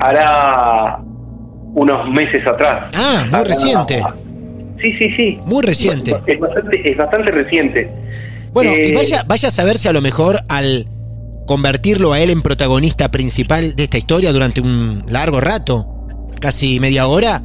Hará 0.00 1.00
unos 1.74 2.08
meses 2.10 2.42
atrás. 2.50 2.90
Ah, 2.94 3.24
muy 3.30 3.40
Hará- 3.40 3.44
reciente, 3.44 4.02
Sí, 4.80 4.92
sí, 4.98 5.08
sí. 5.16 5.38
muy 5.44 5.62
reciente. 5.62 6.12
Es 6.26 6.38
bastante, 6.38 6.90
es 6.90 6.96
bastante 6.96 7.32
reciente. 7.32 7.90
Bueno, 8.52 8.70
y 8.76 8.90
Eh, 8.90 8.92
vaya, 8.94 9.24
vaya 9.26 9.48
a 9.48 9.50
saber 9.50 9.78
si 9.78 9.88
a 9.88 9.92
lo 9.92 10.00
mejor 10.00 10.36
al 10.48 10.86
convertirlo 11.46 12.12
a 12.12 12.20
él 12.20 12.30
en 12.30 12.42
protagonista 12.42 13.10
principal 13.10 13.74
de 13.74 13.84
esta 13.84 13.98
historia 13.98 14.32
durante 14.32 14.60
un 14.60 15.02
largo 15.08 15.40
rato, 15.40 15.86
casi 16.40 16.78
media 16.80 17.06
hora, 17.06 17.42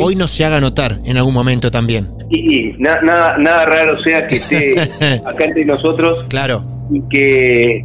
hoy 0.00 0.14
no 0.16 0.28
se 0.28 0.44
haga 0.44 0.60
notar 0.60 0.98
en 1.04 1.16
algún 1.16 1.34
momento 1.34 1.70
también. 1.70 2.08
Y 2.30 2.72
na- 2.78 3.00
nada, 3.02 3.36
nada 3.38 3.64
raro 3.66 4.02
sea 4.02 4.26
que 4.26 4.36
esté 4.36 4.74
acá 5.26 5.44
entre 5.44 5.64
nosotros 5.64 6.26
Claro, 6.28 6.64
y 6.92 7.00
que 7.08 7.82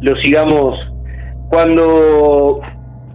lo 0.00 0.16
sigamos. 0.20 0.76
Cuando 1.50 2.60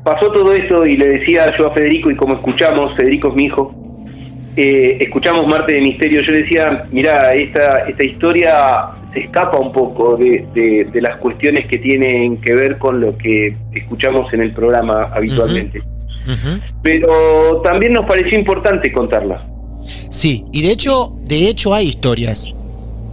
pasó 0.04 0.32
todo 0.32 0.54
esto 0.54 0.86
y 0.86 0.96
le 0.98 1.08
decía 1.20 1.52
yo 1.58 1.68
a 1.68 1.74
Federico 1.74 2.10
y 2.12 2.15
como 2.15 2.36
escuchamos, 2.36 2.96
Federico 2.98 3.30
es 3.30 3.36
mi 3.36 3.46
hijo, 3.46 3.74
eh, 4.62 4.98
escuchamos 5.02 5.48
Marte 5.48 5.74
de 5.74 5.82
Misterio, 5.82 6.22
yo 6.22 6.32
decía, 6.34 6.86
mira, 6.91 7.34
esta, 7.34 7.88
esta 7.88 8.06
historia 8.06 8.52
se 9.13 9.22
escapa 9.22 9.58
un 9.58 9.72
poco 9.72 10.17
de, 10.17 10.45
de- 10.54 10.88
de 10.91 11.02
las 11.02 11.17
cuestiones 11.17 11.65
que 11.67 11.78
tienen 11.78 12.39
que 12.41 12.54
ver 12.54 12.78
con 12.78 13.00
lo 13.02 13.17
que 13.17 13.56
escuchamos 13.74 14.32
en 14.34 14.41
el 14.41 14.54
programa 14.54 15.10
habitualmente. 15.13 15.82
Pero 16.84 17.62
también 17.63 17.93
nos 17.93 18.06
pareció 18.06 18.38
importante 18.38 18.91
contarla. 18.91 19.45
sí, 20.10 20.45
y 20.52 20.62
de 20.62 20.72
hecho, 20.72 21.13
de 21.26 21.50
hecho 21.50 21.74
hay 21.74 21.88
historias 21.88 22.52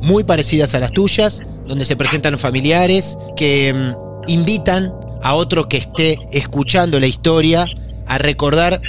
muy 0.03 0.25
parecidas 0.25 0.75
a 0.75 0.79
las 0.81 0.93
tuyas, 0.93 1.43
donde 1.67 1.85
se 1.85 1.97
presentan 1.97 2.39
familiares 2.39 3.17
que 3.37 3.73
mm, 3.75 4.31
invitan 4.31 4.93
a 5.23 5.35
otro 5.35 5.69
que 5.69 5.79
esté 5.79 6.19
escuchando 6.33 7.01
la 7.01 7.07
historia 7.07 7.67
a 8.07 8.19
recordar 8.19 8.81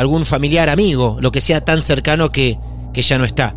algún 0.00 0.24
familiar, 0.24 0.68
amigo, 0.70 1.18
lo 1.20 1.30
que 1.30 1.40
sea 1.42 1.60
tan 1.60 1.82
cercano 1.82 2.30
que, 2.30 2.56
que 2.94 3.02
ya 3.02 3.18
no 3.18 3.24
está. 3.24 3.54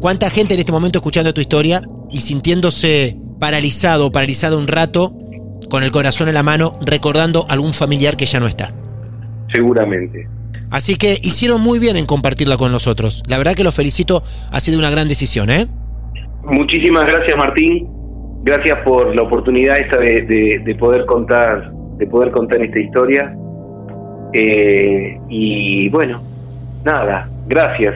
¿Cuánta 0.00 0.28
gente 0.28 0.54
en 0.54 0.60
este 0.60 0.72
momento 0.72 0.98
escuchando 0.98 1.32
tu 1.32 1.40
historia 1.40 1.82
y 2.10 2.20
sintiéndose 2.20 3.16
paralizado, 3.38 4.10
paralizado 4.10 4.58
un 4.58 4.66
rato, 4.66 5.14
con 5.70 5.82
el 5.84 5.92
corazón 5.92 6.28
en 6.28 6.34
la 6.34 6.42
mano, 6.42 6.72
recordando 6.84 7.46
algún 7.48 7.72
familiar 7.72 8.16
que 8.16 8.26
ya 8.26 8.40
no 8.40 8.46
está? 8.48 8.74
Seguramente. 9.52 10.28
Así 10.70 10.96
que 10.96 11.12
hicieron 11.22 11.60
muy 11.60 11.78
bien 11.78 11.96
en 11.96 12.06
compartirla 12.06 12.56
con 12.56 12.72
nosotros. 12.72 13.22
La 13.28 13.38
verdad 13.38 13.54
que 13.54 13.64
los 13.64 13.74
felicito, 13.74 14.22
ha 14.50 14.60
sido 14.60 14.78
una 14.78 14.90
gran 14.90 15.08
decisión, 15.08 15.48
¿eh? 15.50 15.66
Muchísimas 16.44 17.04
gracias 17.04 17.36
Martín, 17.36 17.86
gracias 18.42 18.78
por 18.84 19.14
la 19.14 19.22
oportunidad 19.22 19.78
esta 19.78 19.98
de, 19.98 20.22
de- 20.22 20.62
de 20.64 20.74
poder 20.74 21.04
contar, 21.06 21.70
de 21.98 22.06
poder 22.06 22.30
contar 22.32 22.62
esta 22.62 22.80
historia. 22.80 23.34
Eh, 24.32 25.18
y 25.28 25.88
bueno, 25.88 26.22
nada, 26.84 27.28
gracias. 27.46 27.94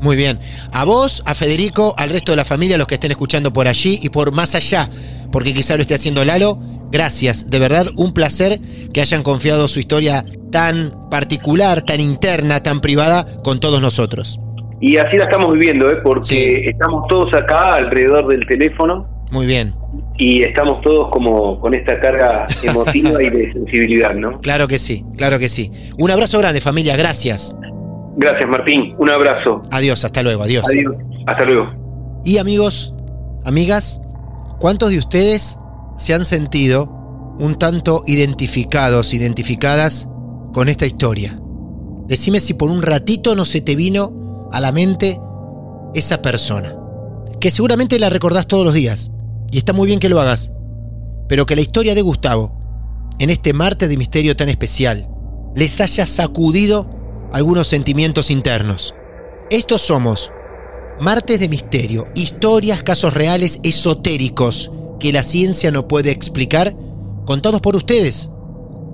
Muy 0.00 0.16
bien. 0.16 0.38
A 0.72 0.84
vos, 0.84 1.22
a 1.26 1.34
Federico, 1.34 1.94
al 1.96 2.10
resto 2.10 2.32
de 2.32 2.36
la 2.36 2.44
familia, 2.44 2.76
los 2.76 2.86
que 2.86 2.94
estén 2.94 3.12
escuchando 3.12 3.52
por 3.52 3.68
allí 3.68 4.00
y 4.02 4.08
por 4.08 4.32
más 4.32 4.54
allá, 4.54 4.88
porque 5.30 5.54
quizá 5.54 5.76
lo 5.76 5.82
esté 5.82 5.94
haciendo 5.94 6.24
Lalo, 6.24 6.58
gracias. 6.90 7.48
De 7.48 7.58
verdad, 7.60 7.86
un 7.96 8.12
placer 8.12 8.58
que 8.92 9.00
hayan 9.00 9.22
confiado 9.22 9.68
su 9.68 9.78
historia 9.78 10.24
tan 10.50 11.08
particular, 11.08 11.82
tan 11.82 12.00
interna, 12.00 12.62
tan 12.62 12.80
privada 12.80 13.26
con 13.44 13.60
todos 13.60 13.80
nosotros. 13.80 14.40
Y 14.80 14.96
así 14.96 15.16
la 15.16 15.24
estamos 15.24 15.52
viviendo, 15.54 15.88
¿eh? 15.88 15.98
porque 16.02 16.24
Sí. 16.24 16.68
estamos 16.68 17.06
todos 17.08 17.32
acá 17.34 17.74
alrededor 17.74 18.26
del 18.26 18.44
teléfono 18.48 19.06
Muy 19.32 19.46
bien. 19.46 19.74
y 20.18 20.42
estamos 20.42 20.82
todos 20.82 21.10
como 21.10 21.58
con 21.58 21.74
esta 21.74 21.98
carga 21.98 22.46
emotiva 22.62 23.22
y 23.22 23.30
de 23.30 23.52
sensibilidad, 23.52 24.14
¿no? 24.14 24.38
Claro 24.40 24.68
que 24.68 24.78
sí, 24.78 25.04
claro 25.16 25.38
que 25.38 25.48
sí. 25.48 25.72
Un 25.98 26.10
abrazo 26.10 26.38
grande, 26.38 26.60
familia. 26.60 26.96
Gracias. 26.96 27.56
Gracias 28.16 28.48
Martín, 28.48 28.94
un 28.98 29.10
abrazo. 29.10 29.62
Adiós, 29.70 30.04
hasta 30.04 30.22
luego, 30.22 30.42
adiós. 30.42 30.64
Adiós, 30.68 30.94
hasta 31.26 31.44
luego. 31.46 31.72
Y 32.24 32.36
amigos, 32.36 32.94
amigas, 33.44 34.02
¿cuántos 34.60 34.90
de 34.90 34.98
ustedes 34.98 35.58
se 35.96 36.12
han 36.12 36.26
sentido 36.26 36.84
un 37.40 37.58
tanto 37.58 38.02
identificados, 38.06 39.14
identificadas 39.14 40.08
con 40.52 40.68
esta 40.68 40.84
historia? 40.84 41.38
Decime 42.06 42.38
si 42.38 42.52
por 42.52 42.70
un 42.70 42.82
ratito 42.82 43.34
no 43.34 43.46
se 43.46 43.62
te 43.62 43.76
vino 43.76 44.50
a 44.52 44.60
la 44.60 44.72
mente 44.72 45.18
esa 45.94 46.20
persona, 46.20 46.76
que 47.40 47.50
seguramente 47.50 47.98
la 47.98 48.10
recordás 48.10 48.46
todos 48.46 48.66
los 48.66 48.74
días, 48.74 49.10
Y 49.52 49.58
está 49.58 49.72
muy 49.74 49.86
bien 49.86 50.00
que 50.00 50.08
lo 50.08 50.20
hagas. 50.20 50.50
Pero 51.28 51.46
que 51.46 51.54
la 51.54 51.62
historia 51.62 51.94
de 51.94 52.02
Gustavo, 52.02 52.58
en 53.18 53.30
este 53.30 53.52
martes 53.52 53.88
de 53.88 53.98
misterio 53.98 54.34
tan 54.34 54.48
especial, 54.48 55.08
les 55.54 55.80
haya 55.80 56.06
sacudido 56.06 56.90
algunos 57.32 57.68
sentimientos 57.68 58.30
internos. 58.30 58.94
Estos 59.50 59.82
somos 59.82 60.32
Martes 61.00 61.38
de 61.38 61.48
Misterio, 61.48 62.08
historias, 62.14 62.82
casos 62.82 63.12
reales 63.12 63.60
esotéricos 63.62 64.70
que 64.98 65.12
la 65.12 65.22
ciencia 65.22 65.70
no 65.70 65.86
puede 65.86 66.10
explicar, 66.10 66.74
contados 67.26 67.60
por 67.60 67.76
ustedes. 67.76 68.30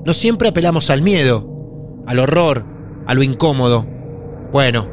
No 0.04 0.12
siempre 0.12 0.48
apelamos 0.48 0.90
al 0.90 1.02
miedo, 1.02 2.02
al 2.06 2.18
horror, 2.18 2.66
a 3.06 3.14
lo 3.14 3.22
incómodo. 3.22 3.86
Bueno, 4.52 4.88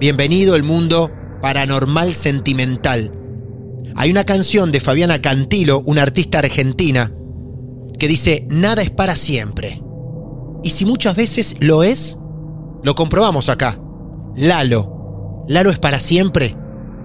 bienvenido 0.00 0.54
al 0.54 0.64
mundo 0.64 1.10
paranormal 1.40 2.14
sentimental. 2.14 3.23
Hay 3.96 4.10
una 4.10 4.24
canción 4.24 4.72
de 4.72 4.80
Fabiana 4.80 5.20
Cantilo, 5.20 5.82
una 5.86 6.02
artista 6.02 6.38
argentina, 6.38 7.12
que 7.98 8.08
dice, 8.08 8.46
nada 8.50 8.82
es 8.82 8.90
para 8.90 9.16
siempre. 9.16 9.82
Y 10.62 10.70
si 10.70 10.84
muchas 10.84 11.14
veces 11.16 11.56
lo 11.60 11.82
es, 11.82 12.18
lo 12.82 12.94
comprobamos 12.94 13.48
acá. 13.48 13.78
Lalo. 14.34 15.44
Lalo 15.48 15.70
es 15.70 15.78
para 15.78 16.00
siempre. 16.00 16.56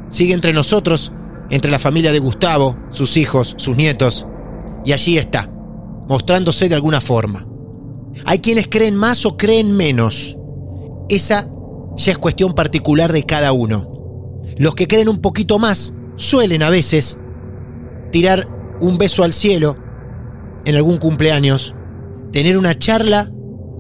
Sigue 0.10 0.34
entre 0.34 0.54
nosotros, 0.54 1.12
entre 1.50 1.70
la 1.70 1.80
familia 1.80 2.12
de 2.12 2.20
Gustavo, 2.20 2.78
sus 2.90 3.18
hijos, 3.18 3.56
sus 3.58 3.76
nietos. 3.76 4.26
Y 4.86 4.94
allí 4.94 5.18
está, 5.18 5.52
mostrándose 6.08 6.70
de 6.70 6.76
alguna 6.76 7.02
forma. 7.02 7.46
Hay 8.26 8.40
quienes 8.40 8.68
creen 8.68 8.96
más 8.96 9.26
o 9.26 9.38
creen 9.38 9.76
menos. 9.76 10.38
Esa 11.10 11.50
ya 11.98 12.12
es 12.12 12.18
cuestión 12.18 12.54
particular 12.54 13.12
de 13.12 13.24
cada 13.24 13.52
uno. 13.52 14.42
Los 14.58 14.76
que 14.76 14.88
creen 14.88 15.10
un 15.10 15.22
poquito 15.22 15.60
más 15.60 15.94
suelen 16.20 16.62
a 16.64 16.70
veces 16.70 17.18
tirar 18.12 18.48
un 18.82 18.98
beso 18.98 19.24
al 19.24 19.32
cielo 19.32 19.78
en 20.66 20.76
algún 20.76 20.98
cumpleaños, 20.98 21.76
tener 22.34 22.58
una 22.58 22.78
charla 22.78 23.32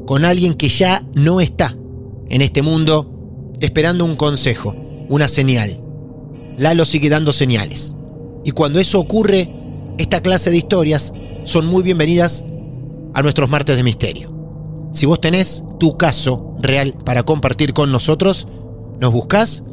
con 0.07 0.23
alguien 0.23 0.53
que 0.53 0.69
ya 0.69 1.03
no 1.13 1.41
está 1.41 1.75
en 2.29 2.41
este 2.41 2.61
mundo 2.61 3.51
esperando 3.59 4.05
un 4.05 4.15
consejo, 4.15 4.73
una 5.09 5.27
señal. 5.27 5.81
Lalo 6.57 6.85
sigue 6.85 7.09
dando 7.09 7.33
señales. 7.33 7.95
Y 8.45 8.51
cuando 8.51 8.79
eso 8.79 8.99
ocurre, 9.01 9.49
esta 9.97 10.21
clase 10.21 10.49
de 10.49 10.57
historias 10.57 11.13
son 11.43 11.65
muy 11.65 11.83
bienvenidas 11.83 12.45
a 13.13 13.21
nuestros 13.21 13.49
martes 13.49 13.75
de 13.75 13.83
misterio. 13.83 14.33
Si 14.93 15.05
vos 15.05 15.19
tenés 15.19 15.63
tu 15.77 15.97
caso 15.97 16.55
real 16.61 16.95
para 17.03 17.23
compartir 17.23 17.73
con 17.73 17.91
nosotros, 17.91 18.47
nos 19.01 19.11
buscás 19.11 19.63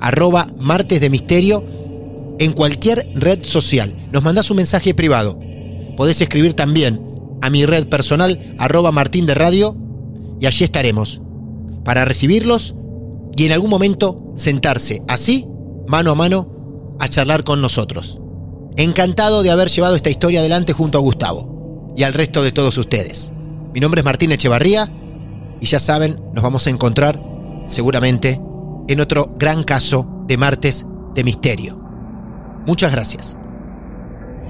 arroba 0.00 0.48
martes 0.60 1.00
de 1.00 1.08
misterio 1.08 1.85
en 2.38 2.52
cualquier 2.52 3.06
red 3.14 3.44
social. 3.44 3.92
Nos 4.12 4.22
mandás 4.22 4.50
un 4.50 4.58
mensaje 4.58 4.94
privado. 4.94 5.38
Podés 5.96 6.20
escribir 6.20 6.54
también 6.54 7.00
a 7.40 7.50
mi 7.50 7.64
red 7.64 7.86
personal 7.86 8.38
arroba 8.58 8.92
martín 8.92 9.26
de 9.26 9.34
radio 9.34 9.76
y 10.40 10.46
allí 10.46 10.64
estaremos 10.64 11.20
para 11.84 12.04
recibirlos 12.04 12.74
y 13.36 13.46
en 13.46 13.52
algún 13.52 13.70
momento 13.70 14.32
sentarse 14.36 15.02
así, 15.08 15.46
mano 15.86 16.10
a 16.10 16.14
mano, 16.14 16.96
a 16.98 17.08
charlar 17.08 17.44
con 17.44 17.60
nosotros. 17.60 18.20
Encantado 18.76 19.42
de 19.42 19.50
haber 19.50 19.68
llevado 19.68 19.96
esta 19.96 20.10
historia 20.10 20.40
adelante 20.40 20.72
junto 20.72 20.98
a 20.98 21.00
Gustavo 21.00 21.94
y 21.96 22.02
al 22.02 22.14
resto 22.14 22.42
de 22.42 22.52
todos 22.52 22.76
ustedes. 22.76 23.32
Mi 23.72 23.80
nombre 23.80 24.00
es 24.00 24.04
Martín 24.04 24.32
Echevarría 24.32 24.88
y 25.60 25.66
ya 25.66 25.78
saben, 25.78 26.16
nos 26.34 26.42
vamos 26.42 26.66
a 26.66 26.70
encontrar 26.70 27.18
seguramente 27.66 28.40
en 28.88 29.00
otro 29.00 29.34
gran 29.38 29.64
caso 29.64 30.24
de 30.26 30.36
martes 30.36 30.86
de 31.14 31.24
misterio. 31.24 31.85
Muchas 32.66 32.92
gracias. 32.92 33.38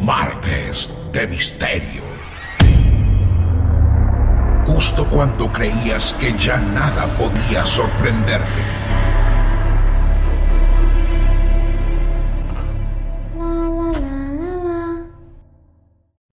Martes 0.00 0.90
de 1.12 1.26
misterio 1.26 2.06
justo 4.66 5.08
cuando 5.08 5.50
creías 5.52 6.14
que 6.14 6.36
ya 6.36 6.60
nada 6.60 7.06
podía 7.16 7.64
sorprenderte. 7.64 8.60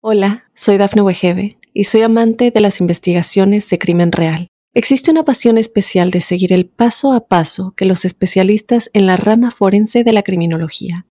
Hola, 0.01 0.45
soy 0.55 0.76
Dafne 0.76 1.03
Wegebe 1.03 1.59
y 1.74 1.85
soy 1.85 2.03
amante 2.03 2.51
de 2.51 2.61
las 2.61 2.81
investigaciones 2.81 3.68
de 3.70 3.79
crimen 3.79 4.12
real. 4.12 4.49
Existe 4.74 5.11
una 5.11 5.24
pasión 5.24 5.59
especial 5.59 6.11
de 6.11 6.20
seguir 6.20 6.53
el 6.53 6.66
paso 6.66 7.12
a 7.12 7.26
paso 7.26 7.74
que 7.76 7.87
los 7.87 8.05
especialistas 8.05 8.91
en 8.93 9.07
la 9.07 9.16
rama 9.16 9.51
forense 9.51 10.05
de 10.05 10.12
la 10.12 10.22
criminología 10.22 11.07